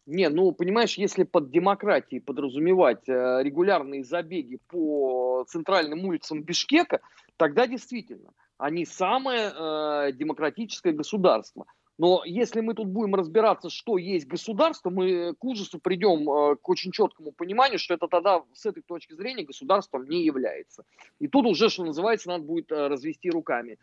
Не, 0.05 0.29
ну, 0.29 0.51
понимаешь, 0.51 0.97
если 0.97 1.23
под 1.23 1.51
демократией 1.51 2.21
подразумевать 2.21 3.07
э, 3.07 3.43
регулярные 3.43 4.03
забеги 4.03 4.59
по 4.67 5.45
центральным 5.47 6.05
улицам 6.05 6.43
Бишкека, 6.43 7.01
тогда 7.37 7.67
действительно 7.67 8.31
они 8.57 8.85
самое 8.85 9.51
э, 9.53 10.11
демократическое 10.13 10.93
государство– 10.93 11.65
но 11.97 12.23
если 12.25 12.61
мы 12.61 12.73
тут 12.73 12.87
будем 12.87 13.15
разбираться, 13.15 13.69
что 13.69 13.97
есть 13.97 14.27
государство, 14.27 14.89
мы 14.89 15.35
к 15.35 15.43
ужасу 15.43 15.79
придем 15.79 16.29
э, 16.29 16.55
к 16.55 16.67
очень 16.69 16.91
четкому 16.91 17.31
пониманию, 17.31 17.79
что 17.79 17.93
это 17.93 18.07
тогда 18.07 18.43
с 18.53 18.65
этой 18.65 18.81
точки 18.81 19.13
зрения 19.13 19.43
государством 19.43 20.07
не 20.09 20.23
является. 20.23 20.83
И 21.19 21.27
тут 21.27 21.45
уже, 21.45 21.69
что 21.69 21.85
называется, 21.85 22.29
надо 22.29 22.43
будет 22.43 22.71
э, 22.71 22.87
развести 22.87 23.29
руками. 23.29 23.77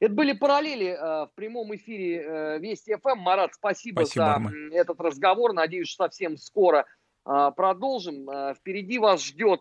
Это 0.00 0.12
были 0.12 0.32
параллели 0.32 0.88
э, 0.88 0.96
в 0.98 1.30
прямом 1.34 1.74
эфире 1.76 2.58
Вести 2.60 2.94
ФМ. 2.96 3.18
Марат, 3.18 3.54
спасибо, 3.54 4.00
спасибо 4.00 4.24
за 4.24 4.34
Армен. 4.34 4.72
этот 4.72 5.00
разговор. 5.00 5.52
Надеюсь, 5.52 5.88
что 5.88 6.04
совсем 6.04 6.36
скоро 6.36 6.86
продолжим. 7.24 8.26
Впереди 8.56 8.98
вас 8.98 9.24
ждет 9.24 9.60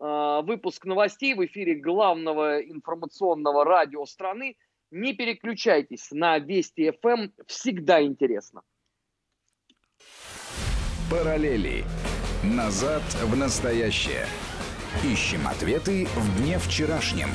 э, 0.00 0.40
выпуск 0.44 0.84
новостей 0.84 1.34
в 1.34 1.44
эфире 1.44 1.74
главного 1.74 2.60
информационного 2.60 3.64
радио 3.64 4.06
страны. 4.06 4.56
Не 4.90 5.12
переключайтесь 5.14 6.08
на 6.10 6.38
Вести 6.38 6.90
ФМ, 6.90 7.28
всегда 7.46 8.02
интересно. 8.02 8.62
Параллели. 11.10 11.84
Назад 12.42 13.02
в 13.22 13.36
настоящее. 13.36 14.26
Ищем 15.04 15.46
ответы 15.46 16.06
в 16.06 16.38
дне 16.42 16.58
вчерашнем. 16.58 17.28